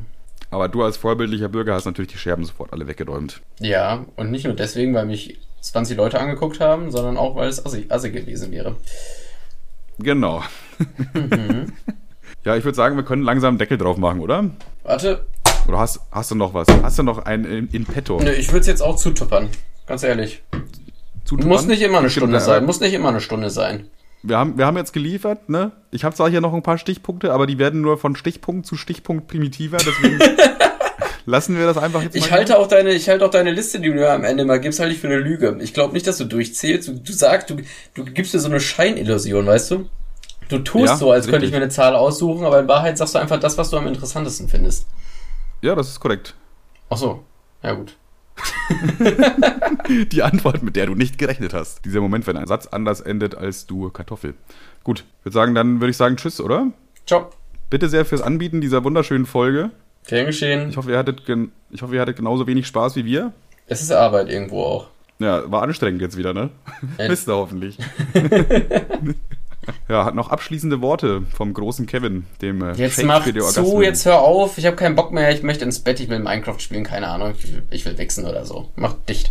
[0.50, 3.40] Aber du als vorbildlicher Bürger hast natürlich die Scherben sofort alle weggeräumt.
[3.58, 7.64] Ja, und nicht nur deswegen, weil mich 20 Leute angeguckt haben, sondern auch, weil es
[7.64, 8.76] assi, assi gewesen wäre.
[9.98, 10.42] Genau.
[11.12, 11.72] Mhm.
[12.44, 14.50] ja, ich würde sagen, wir können langsam einen Deckel drauf machen, oder?
[14.84, 15.26] Warte.
[15.66, 16.68] Oder hast, hast du noch was?
[16.82, 18.20] Hast du noch einen in, in petto?
[18.20, 19.48] Nö, ich würde es jetzt auch zutuppern.
[19.86, 20.42] Ganz ehrlich.
[21.24, 21.48] Zutuppern?
[21.48, 22.64] Muss nicht immer eine Stunde sein.
[22.64, 23.88] Muss nicht immer eine Stunde sein.
[24.22, 25.72] Wir haben, wir haben jetzt geliefert, ne?
[25.90, 28.74] Ich habe zwar hier noch ein paar Stichpunkte, aber die werden nur von Stichpunkt zu
[28.74, 30.18] Stichpunkt primitiver, deswegen
[31.26, 32.24] lassen wir das einfach jetzt mal.
[32.24, 34.60] Ich halte auch deine, ich halte auch deine Liste, die du mir am Ende mal
[34.60, 35.58] gibst, halte ich für eine Lüge.
[35.60, 36.88] Ich glaube nicht, dass du durchzählst.
[36.88, 37.56] Du, du sagst, du,
[37.92, 39.90] du gibst dir so eine Scheinillusion, weißt du?
[40.48, 41.32] Du tust ja, so, als richtig.
[41.32, 43.76] könnte ich mir eine Zahl aussuchen, aber in Wahrheit sagst du einfach das, was du
[43.76, 44.86] am interessantesten findest.
[45.60, 46.34] Ja, das ist korrekt.
[46.88, 47.24] Ach so,
[47.62, 47.96] ja gut.
[50.12, 51.84] die Antwort, mit der du nicht gerechnet hast.
[51.84, 54.34] Dieser Moment, wenn ein Satz anders endet als du Kartoffel.
[54.82, 56.68] Gut, ich würde sagen, dann würde ich sagen Tschüss, oder?
[57.06, 57.30] Ciao.
[57.70, 59.70] Bitte sehr fürs Anbieten dieser wunderschönen Folge.
[60.06, 60.68] Gern geschehen.
[60.68, 61.22] Ich hoffe, ihr hattet,
[61.70, 63.32] ich hoffe, ihr hattet genauso wenig Spaß wie wir.
[63.66, 64.88] Es ist Arbeit irgendwo auch.
[65.18, 66.50] Ja, war anstrengend jetzt wieder, ne?
[66.98, 67.78] Wisst ihr hoffentlich.
[69.88, 74.20] Ja, hat noch abschließende Worte vom großen Kevin, dem äh, Jetzt mach zu, jetzt hör
[74.20, 77.08] auf, ich habe keinen Bock mehr, ich möchte ins Bett, ich will Minecraft spielen, keine
[77.08, 78.70] Ahnung, ich will, ich will wechseln oder so.
[78.76, 79.30] Mach dicht.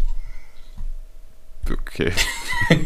[1.69, 2.11] Okay.